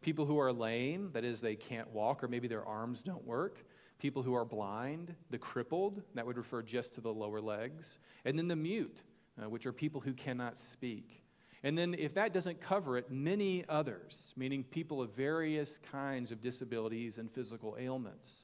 People 0.01 0.25
who 0.25 0.37
are 0.39 0.51
lame, 0.51 1.11
that 1.13 1.23
is, 1.23 1.39
they 1.39 1.55
can't 1.55 1.89
walk, 1.93 2.23
or 2.23 2.27
maybe 2.27 2.47
their 2.47 2.65
arms 2.65 3.01
don't 3.01 3.25
work. 3.25 3.63
People 3.99 4.23
who 4.23 4.33
are 4.33 4.43
blind, 4.43 5.15
the 5.29 5.37
crippled, 5.37 6.01
that 6.15 6.25
would 6.25 6.37
refer 6.37 6.61
just 6.61 6.93
to 6.95 7.01
the 7.01 7.13
lower 7.13 7.39
legs. 7.39 7.99
And 8.25 8.37
then 8.37 8.47
the 8.47 8.55
mute, 8.55 9.03
uh, 9.41 9.49
which 9.49 9.65
are 9.65 9.73
people 9.73 10.01
who 10.01 10.13
cannot 10.13 10.57
speak. 10.57 11.23
And 11.63 11.77
then, 11.77 11.95
if 11.97 12.13
that 12.15 12.33
doesn't 12.33 12.59
cover 12.59 12.97
it, 12.97 13.09
many 13.09 13.63
others, 13.69 14.33
meaning 14.35 14.63
people 14.65 15.01
of 15.01 15.15
various 15.15 15.79
kinds 15.91 16.31
of 16.31 16.41
disabilities 16.41 17.17
and 17.17 17.31
physical 17.31 17.77
ailments. 17.79 18.35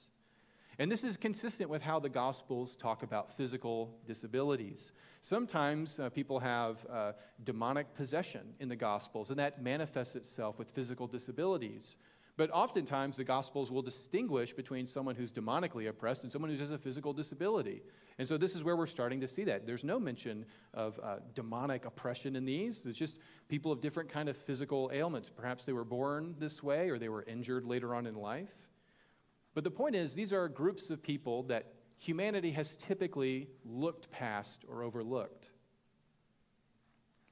And 0.79 0.89
this 0.89 1.03
is 1.03 1.17
consistent 1.17 1.69
with 1.69 1.81
how 1.81 1.99
the 1.99 2.07
Gospels 2.07 2.77
talk 2.77 3.03
about 3.03 3.35
physical 3.35 3.93
disabilities. 4.07 4.93
Sometimes 5.19 5.99
uh, 5.99 6.09
people 6.09 6.39
have 6.39 6.85
uh, 6.89 7.11
demonic 7.43 7.93
possession 7.93 8.53
in 8.61 8.69
the 8.69 8.77
Gospels, 8.77 9.29
and 9.29 9.37
that 9.39 9.61
manifests 9.61 10.15
itself 10.15 10.57
with 10.57 10.69
physical 10.69 11.05
disabilities. 11.05 11.97
But 12.39 12.51
oftentimes, 12.51 13.17
the 13.17 13.25
Gospels 13.25 13.69
will 13.69 13.81
distinguish 13.81 14.53
between 14.53 14.87
someone 14.87 15.13
who's 15.13 15.29
demonically 15.29 15.89
oppressed 15.89 16.23
and 16.23 16.31
someone 16.31 16.49
who 16.49 16.55
has 16.55 16.71
a 16.71 16.77
physical 16.77 17.11
disability. 17.11 17.81
And 18.17 18.25
so, 18.25 18.37
this 18.37 18.55
is 18.55 18.63
where 18.63 18.77
we're 18.77 18.85
starting 18.85 19.19
to 19.19 19.27
see 19.27 19.43
that. 19.43 19.67
There's 19.67 19.83
no 19.83 19.99
mention 19.99 20.45
of 20.73 20.97
uh, 21.03 21.17
demonic 21.35 21.83
oppression 21.83 22.37
in 22.37 22.45
these. 22.45 22.85
It's 22.85 22.97
just 22.97 23.17
people 23.49 23.73
of 23.73 23.81
different 23.81 24.07
kind 24.07 24.29
of 24.29 24.37
physical 24.37 24.89
ailments. 24.93 25.27
Perhaps 25.27 25.65
they 25.65 25.73
were 25.73 25.83
born 25.83 26.33
this 26.39 26.63
way 26.63 26.89
or 26.89 26.97
they 26.97 27.09
were 27.09 27.23
injured 27.23 27.65
later 27.65 27.93
on 27.93 28.07
in 28.07 28.15
life. 28.15 28.55
But 29.53 29.65
the 29.65 29.71
point 29.71 29.95
is, 29.97 30.13
these 30.13 30.31
are 30.31 30.47
groups 30.47 30.89
of 30.89 31.03
people 31.03 31.43
that 31.43 31.73
humanity 31.97 32.51
has 32.51 32.77
typically 32.77 33.49
looked 33.65 34.09
past 34.11 34.63
or 34.65 34.83
overlooked. 34.83 35.49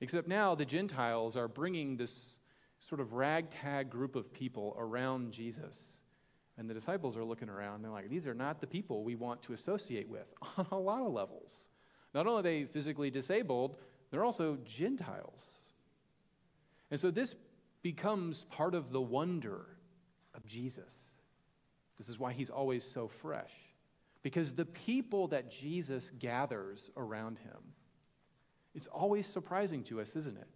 Except 0.02 0.28
now 0.28 0.54
the 0.54 0.66
Gentiles 0.66 1.38
are 1.38 1.48
bringing 1.48 1.96
this 1.96 2.37
sort 2.80 3.02
of 3.02 3.14
ragtag 3.14 3.90
group 3.90 4.16
of 4.16 4.32
people 4.34 4.76
around 4.78 5.32
Jesus. 5.32 5.78
And 6.58 6.70
the 6.70 6.74
disciples 6.74 7.16
are 7.16 7.24
looking 7.24 7.50
around 7.50 7.84
they're 7.84 7.92
like, 7.92 8.10
these 8.10 8.28
are 8.28 8.34
not 8.34 8.60
the 8.62 8.68
people 8.68 9.04
we 9.04 9.16
want 9.16 9.42
to 9.44 9.54
associate 9.54 10.10
with 10.10 10.28
on 10.58 10.68
a 10.72 10.80
lot 10.80 11.02
of 11.02 11.12
levels. 11.12 11.54
Not 12.14 12.26
only 12.26 12.40
are 12.40 12.44
they 12.44 12.66
physically 12.66 13.10
disabled, 13.10 13.78
they're 14.10 14.24
also 14.24 14.58
Gentiles. 14.66 15.46
And 16.90 17.00
so 17.00 17.12
this 17.12 17.36
becomes 17.84 18.46
part 18.46 18.74
of 18.74 18.92
the 18.92 19.02
wonder 19.02 19.66
of 20.34 20.46
Jesus. 20.46 20.94
This 21.98 22.10
is 22.10 22.18
why 22.18 22.34
he's 22.34 22.50
always 22.50 22.84
so 22.84 23.08
fresh. 23.08 23.52
Because 24.24 24.54
the 24.54 24.66
people 24.66 25.28
that 25.30 25.52
Jesus 25.52 26.12
gathers 26.20 26.90
around 26.98 27.40
him, 27.40 27.58
it's 28.74 28.88
always 28.88 29.28
surprising 29.28 29.84
to 29.86 30.02
us, 30.02 30.16
isn't 30.16 30.38
it? 30.38 30.48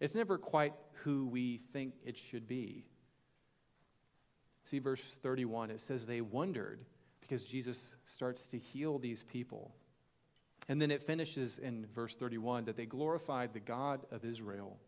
It's 0.00 0.14
never 0.14 0.38
quite 0.38 0.74
who 1.04 1.26
we 1.26 1.58
think 1.72 1.94
it 2.04 2.16
should 2.16 2.46
be. 2.46 2.84
See, 4.64 4.78
verse 4.78 5.02
31, 5.22 5.70
it 5.70 5.80
says 5.80 6.06
they 6.06 6.20
wondered 6.20 6.84
because 7.20 7.44
Jesus 7.44 7.96
starts 8.04 8.46
to 8.46 8.58
heal 8.58 8.98
these 8.98 9.22
people. 9.22 9.74
And 10.68 10.80
then 10.80 10.90
it 10.90 11.02
finishes 11.02 11.58
in 11.58 11.86
verse 11.94 12.14
31 12.14 12.66
that 12.66 12.76
they 12.76 12.86
glorified 12.86 13.52
the 13.52 13.60
God 13.60 14.00
of 14.10 14.24
Israel. 14.24 14.78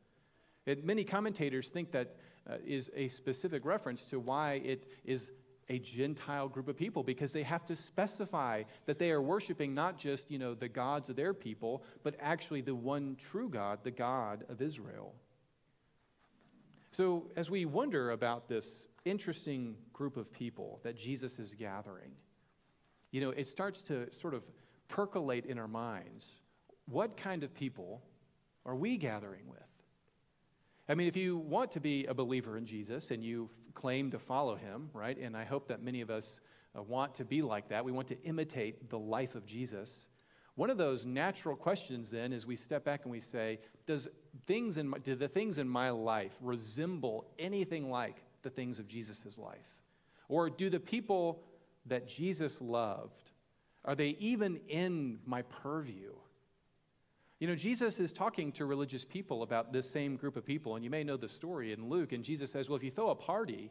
It, 0.67 0.85
many 0.85 1.05
commentators 1.05 1.69
think 1.69 1.91
that 1.93 2.17
uh, 2.49 2.57
is 2.65 2.91
a 2.95 3.09
specific 3.09 3.65
reference 3.65 4.03
to 4.03 4.21
why 4.21 4.55
it 4.65 4.87
is 5.05 5.33
a 5.69 5.79
Gentile 5.79 6.49
group 6.49 6.69
of 6.69 6.77
people 6.77 7.03
because 7.03 7.33
they 7.33 7.43
have 7.43 7.65
to 7.67 7.77
specify 7.77 8.63
that 8.87 8.99
they 8.99 9.11
are 9.11 9.23
worshiping 9.23 9.75
not 9.75 9.99
just, 9.99 10.31
you 10.31 10.39
know, 10.39 10.55
the 10.55 10.69
gods 10.69 11.09
of 11.09 11.17
their 11.17 11.33
people, 11.35 11.85
but 12.03 12.15
actually 12.21 12.61
the 12.61 12.75
one 12.75 13.17
true 13.17 13.49
God, 13.49 13.79
the 13.85 13.91
God 13.91 14.45
of 14.49 14.61
Israel. 14.61 15.15
So, 16.93 17.31
as 17.37 17.51
we 17.51 17.67
wonder 17.67 18.11
about 18.11 18.49
this 18.49 18.87
interesting 19.05 19.77
group 19.93 20.17
of 20.17 20.33
people 20.33 20.81
that 20.83 20.97
Jesus 20.97 21.39
is 21.39 21.55
gathering, 21.55 22.11
you 23.13 23.21
know, 23.21 23.31
it 23.31 23.47
starts 23.47 23.81
to 23.83 24.11
sort 24.13 24.35
of 24.35 24.43
percolate 24.89 25.47
in 25.47 25.59
our 25.59 25.69
minds. 25.69 26.27
What 26.87 27.17
kind 27.17 27.45
of 27.45 27.55
people 27.55 28.03
are 28.67 28.75
we 28.75 28.97
gathering 28.97 29.47
with? 29.49 29.60
I 30.91 30.95
mean, 30.97 31.07
if 31.07 31.17
you 31.17 31.37
want 31.37 31.71
to 31.73 31.81
be 31.81 32.05
a 32.07 32.15
believer 32.15 32.57
in 32.57 32.67
Jesus 32.67 33.13
and 33.13 33.23
you 33.23 33.49
claim 33.75 34.11
to 34.11 34.19
follow 34.19 34.57
him, 34.57 34.91
right? 34.93 35.17
And 35.17 35.37
I 35.37 35.45
hope 35.45 35.69
that 35.69 35.81
many 35.81 36.01
of 36.01 36.11
us 36.11 36.41
uh, 36.77 36.83
want 36.83 37.15
to 37.15 37.25
be 37.25 37.43
like 37.43 37.69
that. 37.69 37.85
We 37.85 37.93
want 37.93 38.09
to 38.09 38.21
imitate 38.25 38.91
the 38.91 38.99
life 38.99 39.37
of 39.37 39.47
Jesus. 39.47 40.09
One 40.57 40.69
of 40.69 40.79
those 40.79 41.07
natural 41.07 41.55
questions 41.55 42.11
then 42.11 42.33
is 42.33 42.45
we 42.45 42.57
step 42.57 42.85
back 42.85 43.03
and 43.05 43.13
we 43.13 43.21
say, 43.21 43.61
does 43.87 44.09
things 44.49 44.79
in 44.79 44.89
my, 44.89 44.99
do 44.99 45.15
the 45.15 45.29
things 45.29 45.59
in 45.59 45.69
my 45.69 45.91
life 45.91 46.35
resemble 46.41 47.25
anything 47.39 47.89
like 47.89 48.17
the 48.43 48.51
things 48.51 48.81
of 48.81 48.89
Jesus' 48.89 49.39
life? 49.39 49.77
Or 50.29 50.51
do 50.51 50.71
the 50.71 50.81
people 50.81 51.45
that 51.87 52.09
Jesus 52.09 52.61
loved, 52.61 53.31
are 53.85 53.95
they 53.95 54.17
even 54.19 54.59
in 54.67 55.21
my 55.25 55.43
purview? 55.43 56.15
You 57.41 57.47
know, 57.47 57.55
Jesus 57.55 57.99
is 57.99 58.13
talking 58.13 58.53
to 58.53 58.67
religious 58.67 59.03
people 59.03 59.43
about 59.43 59.73
this 59.73 59.91
same 59.91 60.17
group 60.17 60.37
of 60.37 60.45
people, 60.45 60.77
and 60.77 60.85
you 60.85 60.91
may 60.91 61.03
know 61.03 61.17
the 61.17 61.27
story 61.27 61.73
in 61.73 61.89
Luke. 61.89 62.13
And 62.13 62.23
Jesus 62.23 62.53
says, 62.53 62.69
Well, 62.69 62.77
if 62.77 62.85
you 62.85 62.91
throw 62.91 63.09
a 63.09 63.15
party, 63.15 63.71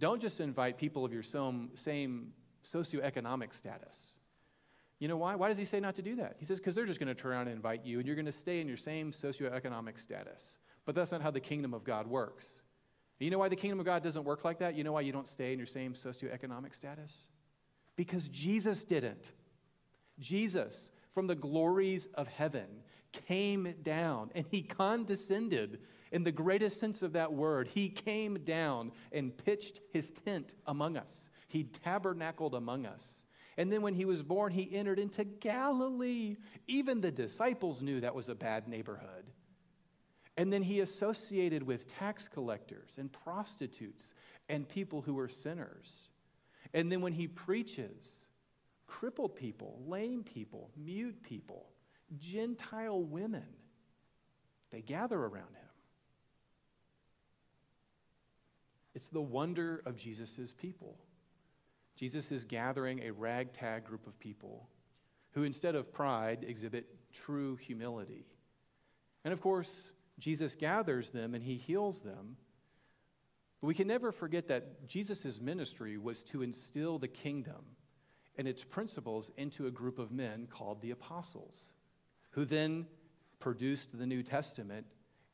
don't 0.00 0.20
just 0.20 0.40
invite 0.40 0.76
people 0.76 1.04
of 1.04 1.12
your 1.12 1.22
same, 1.22 2.32
socioeconomic 2.74 3.54
status. 3.54 3.96
You 4.98 5.06
know 5.06 5.16
why? 5.16 5.36
Why 5.36 5.48
does 5.48 5.56
he 5.56 5.64
say 5.64 5.78
not 5.78 5.94
to 5.96 6.02
do 6.02 6.16
that? 6.16 6.34
He 6.40 6.44
says, 6.44 6.58
Because 6.58 6.74
they're 6.74 6.84
just 6.84 6.98
going 6.98 7.06
to 7.06 7.14
turn 7.14 7.30
around 7.30 7.46
and 7.46 7.54
invite 7.54 7.86
you, 7.86 7.98
and 7.98 8.06
you're 8.06 8.16
going 8.16 8.26
to 8.26 8.32
stay 8.32 8.60
in 8.60 8.66
your 8.66 8.76
same 8.76 9.12
socioeconomic 9.12 10.00
status. 10.00 10.44
But 10.84 10.96
that's 10.96 11.12
not 11.12 11.22
how 11.22 11.30
the 11.30 11.40
kingdom 11.40 11.74
of 11.74 11.84
God 11.84 12.08
works. 12.08 12.46
you 13.20 13.30
know 13.30 13.38
why 13.38 13.48
the 13.48 13.56
kingdom 13.56 13.78
of 13.78 13.86
God 13.86 14.02
doesn't 14.02 14.24
work 14.24 14.44
like 14.44 14.58
that? 14.58 14.74
You 14.74 14.82
know 14.82 14.92
why 14.92 15.02
you 15.02 15.12
don't 15.12 15.28
stay 15.28 15.52
in 15.52 15.60
your 15.60 15.66
same 15.66 15.94
socioeconomic 15.94 16.74
status? 16.74 17.18
Because 17.94 18.26
Jesus 18.28 18.82
didn't. 18.82 19.30
Jesus, 20.18 20.90
from 21.14 21.28
the 21.28 21.34
glories 21.36 22.06
of 22.14 22.26
heaven, 22.26 22.66
came 23.26 23.74
down 23.82 24.30
and 24.34 24.46
he 24.50 24.62
condescended 24.62 25.80
in 26.12 26.24
the 26.24 26.32
greatest 26.32 26.80
sense 26.80 27.02
of 27.02 27.12
that 27.12 27.32
word. 27.32 27.68
He 27.68 27.88
came 27.88 28.38
down 28.44 28.92
and 29.12 29.36
pitched 29.36 29.80
his 29.92 30.10
tent 30.24 30.54
among 30.66 30.96
us, 30.96 31.30
he 31.48 31.64
tabernacled 31.64 32.54
among 32.54 32.86
us. 32.86 33.24
And 33.58 33.72
then 33.72 33.80
when 33.80 33.94
he 33.94 34.04
was 34.04 34.22
born, 34.22 34.52
he 34.52 34.74
entered 34.76 34.98
into 34.98 35.24
Galilee. 35.24 36.36
Even 36.66 37.00
the 37.00 37.10
disciples 37.10 37.80
knew 37.80 38.00
that 38.00 38.14
was 38.14 38.28
a 38.28 38.34
bad 38.34 38.68
neighborhood. 38.68 39.24
And 40.36 40.52
then 40.52 40.62
he 40.62 40.80
associated 40.80 41.62
with 41.62 41.88
tax 41.88 42.28
collectors 42.28 42.96
and 42.98 43.10
prostitutes 43.10 44.12
and 44.50 44.68
people 44.68 45.00
who 45.00 45.14
were 45.14 45.28
sinners. 45.28 46.08
And 46.74 46.92
then 46.92 47.00
when 47.00 47.14
he 47.14 47.26
preaches, 47.26 48.26
crippled 48.86 49.34
people, 49.34 49.80
lame 49.86 50.22
people, 50.22 50.70
mute 50.76 51.22
people, 51.22 51.70
Gentile 52.18 53.02
women. 53.02 53.46
They 54.70 54.82
gather 54.82 55.18
around 55.18 55.54
him. 55.54 55.66
It's 58.94 59.08
the 59.08 59.20
wonder 59.20 59.82
of 59.84 59.96
Jesus' 59.96 60.54
people. 60.56 60.96
Jesus 61.96 62.32
is 62.32 62.44
gathering 62.44 63.02
a 63.02 63.10
ragtag 63.10 63.84
group 63.84 64.06
of 64.06 64.18
people 64.18 64.68
who, 65.32 65.42
instead 65.42 65.74
of 65.74 65.92
pride, 65.92 66.44
exhibit 66.46 66.86
true 67.12 67.56
humility. 67.56 68.26
And 69.24 69.32
of 69.32 69.40
course, 69.40 69.74
Jesus 70.18 70.54
gathers 70.54 71.10
them 71.10 71.34
and 71.34 71.42
he 71.42 71.56
heals 71.56 72.00
them. 72.00 72.36
But 73.60 73.66
we 73.66 73.74
can 73.74 73.88
never 73.88 74.12
forget 74.12 74.48
that 74.48 74.88
Jesus' 74.88 75.40
ministry 75.40 75.98
was 75.98 76.22
to 76.24 76.42
instill 76.42 76.98
the 76.98 77.08
kingdom 77.08 77.64
and 78.38 78.46
its 78.46 78.64
principles 78.64 79.30
into 79.36 79.66
a 79.66 79.70
group 79.70 79.98
of 79.98 80.12
men 80.12 80.46
called 80.50 80.80
the 80.80 80.90
apostles 80.90 81.72
who 82.36 82.44
then 82.44 82.86
produced 83.40 83.98
the 83.98 84.06
New 84.06 84.22
Testament, 84.22 84.86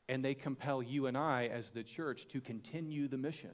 and 0.07 0.23
they 0.23 0.33
compel 0.33 0.81
you 0.81 1.05
and 1.07 1.17
I 1.17 1.47
as 1.47 1.69
the 1.69 1.83
church 1.83 2.29
to 2.29 2.39
continue 2.39 3.09
the 3.09 3.17
mission. 3.17 3.51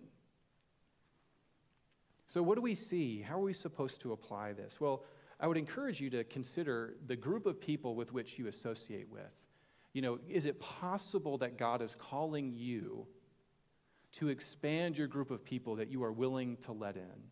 So, 2.28 2.44
what 2.44 2.56
do 2.56 2.62
we 2.62 2.76
see? 2.76 3.22
How 3.22 3.38
are 3.40 3.44
we 3.44 3.54
supposed 3.54 4.02
to 4.02 4.12
apply 4.12 4.54
this? 4.54 4.80
Well, 4.80 5.04
I 5.40 5.48
would 5.48 5.58
encourage 5.58 6.00
you 6.00 6.12
to 6.12 6.24
consider 6.26 6.94
the 7.08 7.16
group 7.16 7.48
of 7.48 7.60
people 7.60 7.96
with 7.96 8.14
which 8.14 8.38
you 8.38 8.46
associate 8.46 9.10
with. 9.10 9.34
You 9.94 10.04
know, 10.04 10.20
is 10.30 10.46
it 10.46 10.60
possible 10.60 11.40
that 11.40 11.58
God 11.58 11.82
is 11.82 11.96
calling 11.96 12.54
you 12.54 13.08
to 14.12 14.28
expand 14.30 14.96
your 14.96 15.08
group 15.08 15.32
of 15.32 15.44
people 15.44 15.76
that 15.78 15.90
you 15.90 16.04
are 16.04 16.12
willing 16.12 16.58
to 16.58 16.72
let 16.72 16.98
in? 16.98 17.24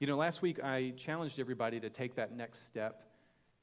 You 0.00 0.06
know, 0.06 0.18
last 0.18 0.42
week 0.42 0.62
I 0.62 0.92
challenged 0.98 1.40
everybody 1.40 1.80
to 1.80 1.88
take 1.88 2.14
that 2.16 2.36
next 2.36 2.66
step 2.66 3.09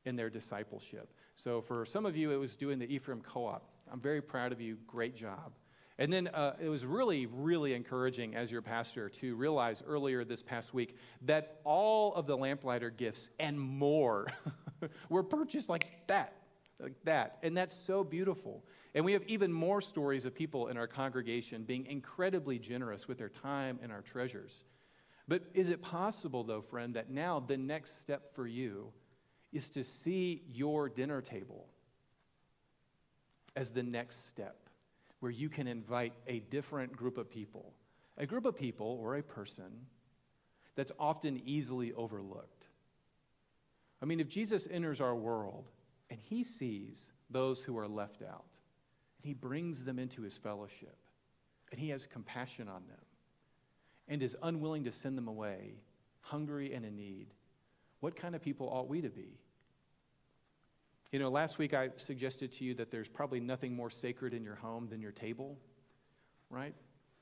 in 0.07 0.15
their 0.15 0.29
discipleship. 0.29 1.13
So 1.35 1.61
for 1.61 1.85
some 1.85 2.05
of 2.05 2.15
you, 2.15 2.31
it 2.31 2.37
was 2.37 2.55
doing 2.55 2.79
the 2.79 2.91
Ephraim 2.91 3.21
Co 3.21 3.45
op. 3.45 3.69
I'm 3.91 3.99
very 3.99 4.21
proud 4.21 4.51
of 4.51 4.61
you. 4.61 4.77
Great 4.87 5.15
job. 5.15 5.51
And 5.99 6.13
then 6.13 6.27
uh, 6.27 6.55
it 6.61 6.69
was 6.69 6.85
really, 6.85 7.25
really 7.25 7.73
encouraging 7.73 8.35
as 8.35 8.51
your 8.51 8.61
pastor 8.61 9.09
to 9.09 9.35
realize 9.35 9.83
earlier 9.85 10.23
this 10.23 10.41
past 10.41 10.73
week 10.73 10.95
that 11.23 11.59
all 11.63 12.13
of 12.13 12.27
the 12.27 12.37
lamplighter 12.37 12.89
gifts 12.89 13.29
and 13.39 13.59
more 13.59 14.27
were 15.09 15.23
purchased 15.23 15.69
like 15.69 15.87
that, 16.07 16.33
like 16.79 17.03
that. 17.03 17.39
And 17.41 17.57
that's 17.57 17.75
so 17.75 18.03
beautiful. 18.03 18.63
And 18.93 19.03
we 19.03 19.13
have 19.13 19.23
even 19.23 19.51
more 19.51 19.81
stories 19.81 20.23
of 20.23 20.35
people 20.35 20.67
in 20.67 20.77
our 20.77 20.87
congregation 20.87 21.63
being 21.63 21.85
incredibly 21.87 22.59
generous 22.59 23.07
with 23.07 23.17
their 23.17 23.29
time 23.29 23.79
and 23.81 23.91
our 23.91 24.01
treasures. 24.01 24.63
But 25.27 25.43
is 25.53 25.69
it 25.69 25.81
possible, 25.81 26.43
though, 26.43 26.61
friend, 26.61 26.93
that 26.93 27.09
now 27.09 27.39
the 27.39 27.57
next 27.57 27.99
step 27.99 28.33
for 28.33 28.47
you 28.47 28.93
is 29.53 29.69
to 29.69 29.83
see 29.83 30.43
your 30.51 30.89
dinner 30.89 31.21
table 31.21 31.67
as 33.55 33.71
the 33.71 33.83
next 33.83 34.27
step 34.29 34.69
where 35.19 35.31
you 35.31 35.49
can 35.49 35.67
invite 35.67 36.13
a 36.27 36.39
different 36.39 36.95
group 36.95 37.17
of 37.17 37.29
people, 37.29 37.73
a 38.17 38.25
group 38.25 38.45
of 38.45 38.55
people 38.55 38.99
or 39.01 39.15
a 39.15 39.23
person 39.23 39.85
that's 40.75 40.91
often 40.99 41.41
easily 41.43 41.91
overlooked. 41.93 42.65
I 44.01 44.05
mean, 44.05 44.19
if 44.19 44.29
Jesus 44.29 44.67
enters 44.69 45.01
our 45.01 45.15
world 45.15 45.69
and 46.09 46.19
he 46.19 46.43
sees 46.43 47.11
those 47.29 47.61
who 47.63 47.77
are 47.77 47.87
left 47.87 48.21
out, 48.21 48.45
and 49.17 49.25
he 49.25 49.33
brings 49.33 49.83
them 49.83 49.97
into 49.99 50.21
his 50.21 50.37
fellowship, 50.37 50.95
and 51.71 51.79
he 51.79 51.89
has 51.89 52.05
compassion 52.05 52.67
on 52.67 52.83
them, 52.87 53.05
and 54.07 54.21
is 54.21 54.37
unwilling 54.43 54.83
to 54.85 54.91
send 54.91 55.17
them 55.17 55.27
away, 55.27 55.73
hungry 56.21 56.73
and 56.73 56.85
in 56.85 56.95
need, 56.95 57.33
what 57.99 58.15
kind 58.15 58.35
of 58.35 58.41
people 58.41 58.69
ought 58.69 58.87
we 58.87 59.01
to 59.01 59.09
be? 59.09 59.39
You 61.11 61.19
know, 61.19 61.29
last 61.29 61.57
week 61.57 61.73
I 61.73 61.89
suggested 61.95 62.51
to 62.53 62.65
you 62.65 62.73
that 62.75 62.91
there's 62.91 63.07
probably 63.07 63.39
nothing 63.39 63.73
more 63.73 63.89
sacred 63.89 64.33
in 64.33 64.43
your 64.43 64.55
home 64.55 64.87
than 64.89 65.01
your 65.01 65.13
table, 65.13 65.57
right? 66.49 66.73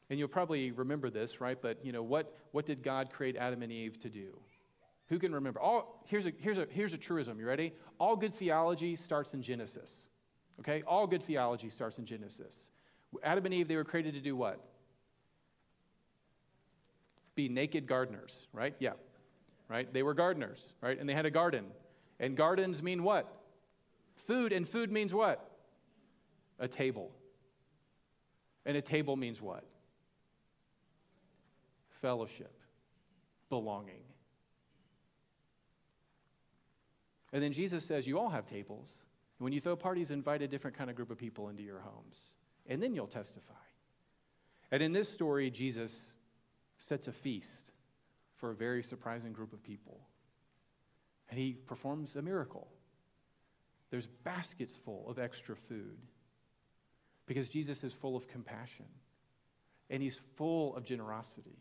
And 0.09 0.17
you'll 0.17 0.27
probably 0.27 0.71
remember 0.71 1.09
this, 1.09 1.39
right? 1.39 1.59
But 1.61 1.85
you 1.85 1.91
know, 1.91 2.03
what, 2.03 2.35
what 2.51 2.65
did 2.65 2.83
God 2.83 3.11
create 3.11 3.35
Adam 3.35 3.61
and 3.61 3.71
Eve 3.71 3.99
to 3.99 4.09
do? 4.09 4.37
Who 5.09 5.19
can 5.19 5.33
remember? 5.33 5.59
All, 5.59 6.03
here's, 6.07 6.25
a, 6.25 6.33
here's, 6.39 6.57
a, 6.57 6.67
here's 6.69 6.93
a 6.93 6.97
truism. 6.97 7.39
You 7.39 7.45
ready? 7.45 7.73
All 7.99 8.15
good 8.15 8.33
theology 8.33 8.95
starts 8.95 9.33
in 9.35 9.41
Genesis. 9.41 10.05
Okay? 10.59 10.83
All 10.87 11.05
good 11.05 11.21
theology 11.21 11.69
starts 11.69 11.99
in 11.99 12.05
Genesis. 12.05 12.55
Adam 13.23 13.45
and 13.45 13.53
Eve, 13.53 13.67
they 13.67 13.75
were 13.75 13.83
created 13.83 14.15
to 14.15 14.19
do 14.19 14.35
what? 14.35 14.59
Be 17.35 17.49
naked 17.49 17.85
gardeners, 17.85 18.47
right? 18.51 18.73
Yeah. 18.79 18.93
Right? 19.67 19.91
They 19.91 20.03
were 20.03 20.13
gardeners, 20.13 20.73
right? 20.81 20.99
And 20.99 21.09
they 21.09 21.13
had 21.13 21.25
a 21.25 21.31
garden. 21.31 21.65
And 22.19 22.37
gardens 22.37 22.83
mean 22.83 23.03
what? 23.03 23.31
Food. 24.27 24.51
And 24.53 24.67
food 24.67 24.91
means 24.91 25.13
what? 25.13 25.49
A 26.59 26.67
table. 26.67 27.11
And 28.65 28.77
a 28.77 28.81
table 28.81 29.15
means 29.15 29.41
what? 29.41 29.63
Fellowship, 32.01 32.53
belonging. 33.49 34.03
And 37.33 37.43
then 37.43 37.51
Jesus 37.51 37.83
says, 37.83 38.07
You 38.07 38.19
all 38.19 38.29
have 38.29 38.45
tables. 38.45 38.93
When 39.39 39.51
you 39.51 39.59
throw 39.59 39.75
parties, 39.75 40.11
invite 40.11 40.41
a 40.41 40.47
different 40.47 40.77
kind 40.77 40.89
of 40.89 40.95
group 40.95 41.11
of 41.11 41.17
people 41.17 41.49
into 41.49 41.63
your 41.63 41.79
homes. 41.79 42.19
And 42.67 42.81
then 42.81 42.95
you'll 42.95 43.07
testify. 43.07 43.53
And 44.71 44.81
in 44.81 44.93
this 44.93 45.09
story, 45.09 45.51
Jesus 45.51 46.13
sets 46.77 47.07
a 47.07 47.11
feast 47.11 47.64
for 48.37 48.51
a 48.51 48.55
very 48.55 48.83
surprising 48.83 49.33
group 49.33 49.53
of 49.53 49.63
people. 49.63 49.99
And 51.29 51.39
he 51.39 51.53
performs 51.53 52.15
a 52.15 52.21
miracle. 52.21 52.67
There's 53.89 54.07
baskets 54.07 54.75
full 54.75 55.05
of 55.09 55.19
extra 55.19 55.55
food 55.55 55.97
because 57.25 57.47
Jesus 57.49 57.83
is 57.83 57.93
full 57.93 58.15
of 58.15 58.27
compassion 58.27 58.85
and 59.89 60.01
he's 60.01 60.19
full 60.35 60.75
of 60.75 60.83
generosity. 60.83 61.57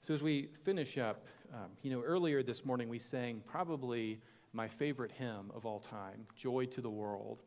So, 0.00 0.12
as 0.12 0.22
we 0.22 0.50
finish 0.64 0.98
up, 0.98 1.26
um, 1.52 1.70
you 1.82 1.90
know, 1.90 2.02
earlier 2.02 2.42
this 2.42 2.64
morning 2.64 2.88
we 2.88 2.98
sang 2.98 3.40
probably 3.46 4.20
my 4.52 4.68
favorite 4.68 5.10
hymn 5.12 5.50
of 5.54 5.64
all 5.64 5.80
time, 5.80 6.26
Joy 6.36 6.66
to 6.66 6.80
the 6.80 6.90
World. 6.90 7.42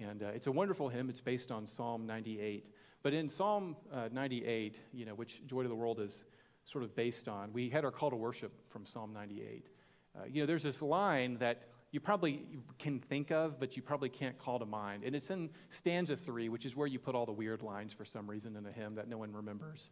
And 0.00 0.22
uh, 0.22 0.28
it's 0.28 0.46
a 0.46 0.52
wonderful 0.52 0.88
hymn. 0.88 1.10
It's 1.10 1.20
based 1.20 1.50
on 1.50 1.66
Psalm 1.66 2.06
98. 2.06 2.64
But 3.02 3.14
in 3.14 3.28
Psalm 3.28 3.76
uh, 3.92 4.08
98, 4.12 4.76
you 4.92 5.06
know, 5.06 5.14
which 5.14 5.44
Joy 5.46 5.62
to 5.62 5.68
the 5.68 5.74
World 5.74 6.00
is 6.00 6.24
sort 6.64 6.84
of 6.84 6.94
based 6.94 7.28
on, 7.28 7.52
we 7.52 7.68
had 7.68 7.84
our 7.84 7.90
call 7.90 8.10
to 8.10 8.16
worship 8.16 8.52
from 8.68 8.84
Psalm 8.84 9.12
98. 9.12 9.68
Uh, 10.14 10.24
you 10.28 10.42
know, 10.42 10.46
there's 10.46 10.62
this 10.62 10.82
line 10.82 11.38
that 11.38 11.62
you 11.92 12.00
probably 12.00 12.44
can 12.78 13.00
think 13.00 13.30
of, 13.30 13.58
but 13.58 13.76
you 13.76 13.82
probably 13.82 14.08
can't 14.08 14.38
call 14.38 14.58
to 14.58 14.66
mind. 14.66 15.02
And 15.04 15.16
it's 15.16 15.30
in 15.30 15.50
stanza 15.70 16.16
three, 16.16 16.48
which 16.48 16.64
is 16.64 16.76
where 16.76 16.86
you 16.86 16.98
put 16.98 17.14
all 17.14 17.26
the 17.26 17.32
weird 17.32 17.62
lines 17.62 17.92
for 17.92 18.04
some 18.04 18.28
reason 18.28 18.56
in 18.56 18.66
a 18.66 18.72
hymn 18.72 18.94
that 18.94 19.08
no 19.08 19.18
one 19.18 19.32
remembers. 19.32 19.90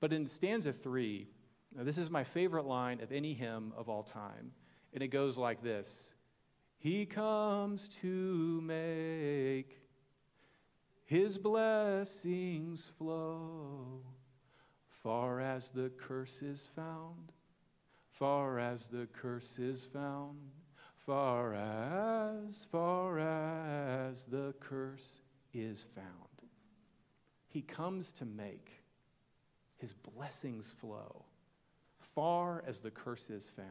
But 0.00 0.12
in 0.12 0.26
stanza 0.26 0.72
three, 0.72 1.28
this 1.74 1.98
is 1.98 2.10
my 2.10 2.24
favorite 2.24 2.64
line 2.64 3.00
of 3.00 3.12
any 3.12 3.34
hymn 3.34 3.72
of 3.76 3.88
all 3.88 4.02
time. 4.02 4.52
And 4.92 5.02
it 5.02 5.08
goes 5.08 5.36
like 5.36 5.62
this 5.62 6.14
He 6.78 7.06
comes 7.06 7.88
to 8.00 8.60
make 8.62 9.78
his 11.06 11.38
blessings 11.38 12.84
flow 12.98 14.00
far 15.02 15.40
as 15.40 15.70
the 15.70 15.90
curse 15.98 16.42
is 16.42 16.68
found, 16.76 17.32
far 18.10 18.58
as 18.58 18.88
the 18.88 19.06
curse 19.12 19.58
is 19.58 19.86
found 19.92 20.36
far 21.06 21.54
as, 21.54 22.66
far 22.72 23.20
as 23.20 24.24
the 24.24 24.52
curse 24.58 25.20
is 25.54 25.86
found. 25.94 26.08
He 27.48 27.62
comes 27.62 28.10
to 28.12 28.24
make 28.24 28.82
his 29.76 29.94
blessings 29.94 30.74
flow 30.80 31.24
far 32.14 32.64
as 32.66 32.80
the 32.80 32.90
curse 32.90 33.30
is 33.30 33.52
found. 33.56 33.68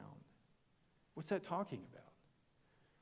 What's 1.13 1.29
that 1.29 1.43
talking 1.43 1.81
about? 1.91 2.03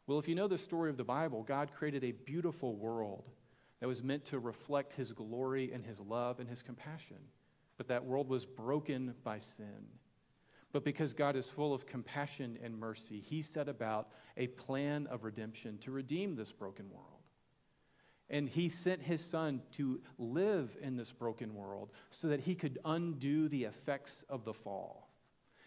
Well, 0.07 0.19
if 0.19 0.27
you 0.27 0.35
know 0.35 0.47
the 0.47 0.57
story 0.57 0.89
of 0.89 0.97
the 0.97 1.03
Bible, 1.03 1.43
God 1.43 1.71
created 1.73 2.03
a 2.03 2.11
beautiful 2.11 2.75
world 2.75 3.29
that 3.83 3.89
was 3.89 4.01
meant 4.01 4.23
to 4.23 4.39
reflect 4.39 4.93
his 4.93 5.11
glory 5.11 5.73
and 5.73 5.83
his 5.83 5.99
love 5.99 6.39
and 6.39 6.47
his 6.47 6.61
compassion. 6.61 7.17
But 7.75 7.89
that 7.89 8.05
world 8.05 8.29
was 8.29 8.45
broken 8.45 9.13
by 9.25 9.39
sin. 9.39 9.89
But 10.71 10.85
because 10.85 11.11
God 11.11 11.35
is 11.35 11.47
full 11.47 11.73
of 11.73 11.85
compassion 11.85 12.57
and 12.63 12.79
mercy, 12.79 13.19
he 13.19 13.41
set 13.41 13.67
about 13.67 14.07
a 14.37 14.47
plan 14.47 15.05
of 15.07 15.25
redemption 15.25 15.79
to 15.79 15.91
redeem 15.91 16.37
this 16.37 16.49
broken 16.49 16.89
world. 16.91 17.23
And 18.29 18.47
he 18.47 18.69
sent 18.69 19.01
his 19.01 19.21
son 19.21 19.61
to 19.73 19.99
live 20.17 20.77
in 20.81 20.95
this 20.95 21.11
broken 21.11 21.53
world 21.53 21.91
so 22.09 22.29
that 22.29 22.39
he 22.39 22.55
could 22.55 22.79
undo 22.85 23.49
the 23.49 23.65
effects 23.65 24.23
of 24.29 24.45
the 24.45 24.53
fall. 24.53 25.09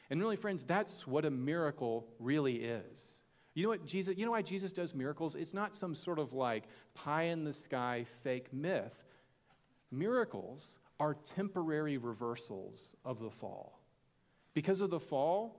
And 0.09 0.23
really, 0.23 0.37
friends, 0.37 0.65
that's 0.65 1.07
what 1.07 1.27
a 1.27 1.31
miracle 1.31 2.07
really 2.19 2.65
is. 2.65 3.16
You 3.57 3.63
know 3.63 3.71
what 3.71 3.87
Jesus, 3.87 4.19
you 4.19 4.27
know 4.27 4.33
why 4.33 4.43
Jesus 4.43 4.71
does 4.71 4.95
miracles? 4.95 5.35
It's 5.35 5.55
not 5.55 5.75
some 5.75 5.95
sort 5.95 6.19
of 6.19 6.35
like 6.35 6.65
pie 6.93 7.23
in 7.23 7.43
the 7.43 7.55
sky 7.55 8.05
fake 8.23 8.53
myth. 8.53 8.93
Miracles 9.91 10.77
are 11.01 11.15
temporary 11.15 11.97
reversals 11.97 12.91
of 13.03 13.19
the 13.19 13.31
fall. 13.31 13.81
Because 14.53 14.83
of 14.83 14.91
the 14.91 15.01
fall, 15.01 15.59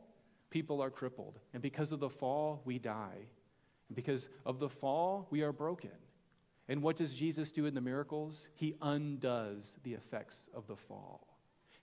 people 0.51 0.79
are 0.79 0.91
crippled. 0.91 1.39
And 1.53 1.62
because 1.63 1.91
of 1.91 1.99
the 1.99 2.10
fall, 2.10 2.62
we 2.65 2.77
die. 2.77 3.17
And 3.89 3.95
because 3.95 4.29
of 4.45 4.60
the 4.60 4.69
fall, 4.69 5.27
we 5.31 5.41
are 5.41 5.51
broken. 5.51 5.89
And 6.69 6.83
what 6.83 6.97
does 6.97 7.15
Jesus 7.15 7.49
do 7.49 7.65
in 7.65 7.73
the 7.73 7.81
miracles? 7.81 8.47
He 8.53 8.75
undoes 8.79 9.79
the 9.81 9.95
effects 9.95 10.49
of 10.53 10.67
the 10.67 10.75
fall. 10.75 11.27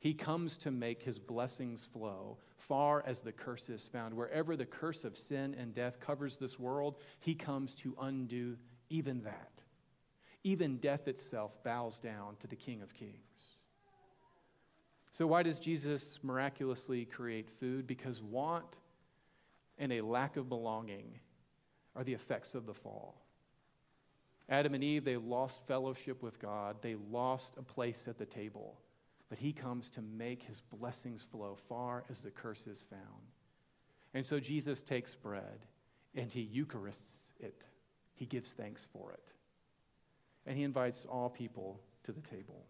He 0.05 0.13
comes 0.13 0.59
to 0.59 0.71
make 0.71 1.03
his 1.03 1.19
blessings 1.19 1.89
flow 1.91 2.37
far 2.59 3.03
as 3.07 3.21
the 3.21 3.33
curse 3.33 3.71
is 3.71 3.89
found. 3.91 4.13
Wherever 4.13 4.55
the 4.55 4.67
curse 4.67 5.03
of 5.03 5.17
sin 5.17 5.57
and 5.59 5.75
death 5.75 5.99
covers 5.99 6.37
this 6.37 6.59
world, 6.59 6.97
he 7.21 7.35
comes 7.35 7.73
to 7.77 7.97
undo 7.99 8.59
even 8.91 9.23
that. 9.23 9.63
Even 10.43 10.77
death 10.77 11.09
itself 11.09 11.57
bows 11.65 11.97
down 11.97 12.37
to 12.41 12.47
the 12.47 12.55
King 12.55 12.83
of 12.83 12.93
Kings. 12.93 13.15
So, 15.11 15.27
why 15.27 15.43
does 15.43 15.59
Jesus 15.59 16.19
miraculously 16.23 17.07
create 17.07 17.49
food? 17.59 17.87
Because 17.87 18.21
want 18.21 18.77
and 19.79 19.91
a 19.91 20.03
lack 20.03 20.37
of 20.37 20.51
belonging 20.51 21.19
are 21.97 22.05
the 22.05 22.13
effects 22.13 22.55
of 22.55 22.67
the 22.67 22.75
fall. 22.75 23.23
Adam 24.51 24.75
and 24.75 24.85
Eve, 24.85 25.07
they 25.07 25.17
lost 25.17 25.67
fellowship 25.67 26.23
with 26.23 26.39
God, 26.43 26.77
they 26.83 26.97
lost 27.11 27.55
a 27.57 27.63
place 27.63 28.07
at 28.07 28.19
the 28.19 28.27
table. 28.27 28.77
But 29.29 29.39
he 29.39 29.53
comes 29.53 29.89
to 29.91 30.03
make 30.03 30.43
his 30.43 30.61
blessings 30.61 31.23
flow 31.23 31.57
far 31.69 32.05
as 32.11 32.21
the 32.21 32.31
curse 32.31 32.67
is 32.67 32.85
found. 32.89 33.03
And 34.13 34.25
so 34.25 34.39
Jesus 34.39 34.81
takes 34.83 35.15
bread 35.15 35.67
and 36.15 36.33
he 36.33 36.49
Eucharists 36.55 37.33
it. 37.41 37.65
He 38.15 38.27
gives 38.27 38.51
thanks 38.51 38.87
for 38.93 39.13
it. 39.13 39.33
And 40.47 40.57
he 40.57 40.63
invites 40.63 41.07
all 41.09 41.29
people 41.29 41.81
to 42.05 42.13
the 42.13 42.21
table. 42.21 42.65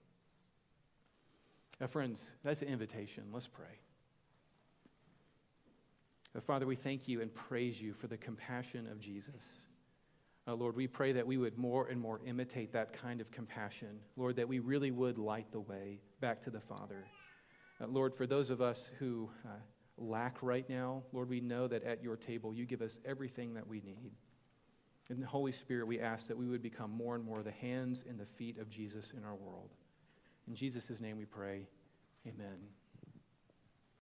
Now, 1.81 1.89
friends, 1.89 2.33
that's 2.45 2.63
an 2.63 2.69
invitation. 2.69 3.25
Let's 3.33 3.49
pray. 3.49 3.81
Father, 6.47 6.67
we 6.67 6.77
thank 6.77 7.07
you 7.07 7.21
and 7.21 7.33
praise 7.33 7.81
you 7.81 7.93
for 7.93 8.07
the 8.07 8.17
compassion 8.17 8.89
of 8.91 8.99
Jesus. 8.99 9.45
Uh, 10.47 10.55
Lord, 10.55 10.77
we 10.77 10.87
pray 10.87 11.13
that 11.13 11.27
we 11.27 11.39
would 11.39 11.57
more 11.57 11.87
and 11.87 12.01
more 12.01 12.21
imitate 12.27 12.73
that 12.73 12.93
kind 12.93 13.21
of 13.21 13.31
compassion. 13.31 14.01
Lord, 14.17 14.37
that 14.37 14.49
we 14.49 14.59
really 14.59 14.91
would 14.91 15.17
light 15.17 15.51
the 15.53 15.61
way 15.61 16.01
back 16.25 16.41
to 16.41 16.49
the 16.49 16.59
Father. 16.59 17.05
Uh, 17.83 17.87
Lord, 17.87 18.15
for 18.15 18.27
those 18.27 18.49
of 18.49 18.63
us 18.63 18.91
who 18.99 19.29
uh, 19.45 19.51
lack 19.99 20.43
right 20.43 20.67
now, 20.71 21.03
Lord, 21.13 21.29
we 21.29 21.39
know 21.39 21.69
that 21.69 21.85
at 21.85 22.03
your 22.03 22.17
table 22.17 22.55
you 22.55 22.65
give 22.65 22.81
us 22.81 22.99
everything 23.05 23.53
that 23.53 23.67
we 23.67 23.83
need. 23.83 24.11
In 25.11 25.21
the 25.21 25.27
Holy 25.27 25.53
Spirit, 25.53 25.87
we 25.87 26.01
ask 26.01 26.27
that 26.29 26.37
we 26.39 26.47
would 26.49 26.63
become 26.63 26.91
more 26.91 27.15
and 27.15 27.23
more 27.23 27.43
the 27.43 27.51
hands 27.51 28.07
and 28.09 28.19
the 28.19 28.25
feet 28.25 28.57
of 28.57 28.71
Jesus 28.71 29.13
in 29.15 29.23
our 29.23 29.35
world. 29.35 29.75
In 30.49 30.55
Jesus' 30.55 30.99
name 30.99 31.19
we 31.19 31.27
pray. 31.27 31.69
Amen. 32.27 32.57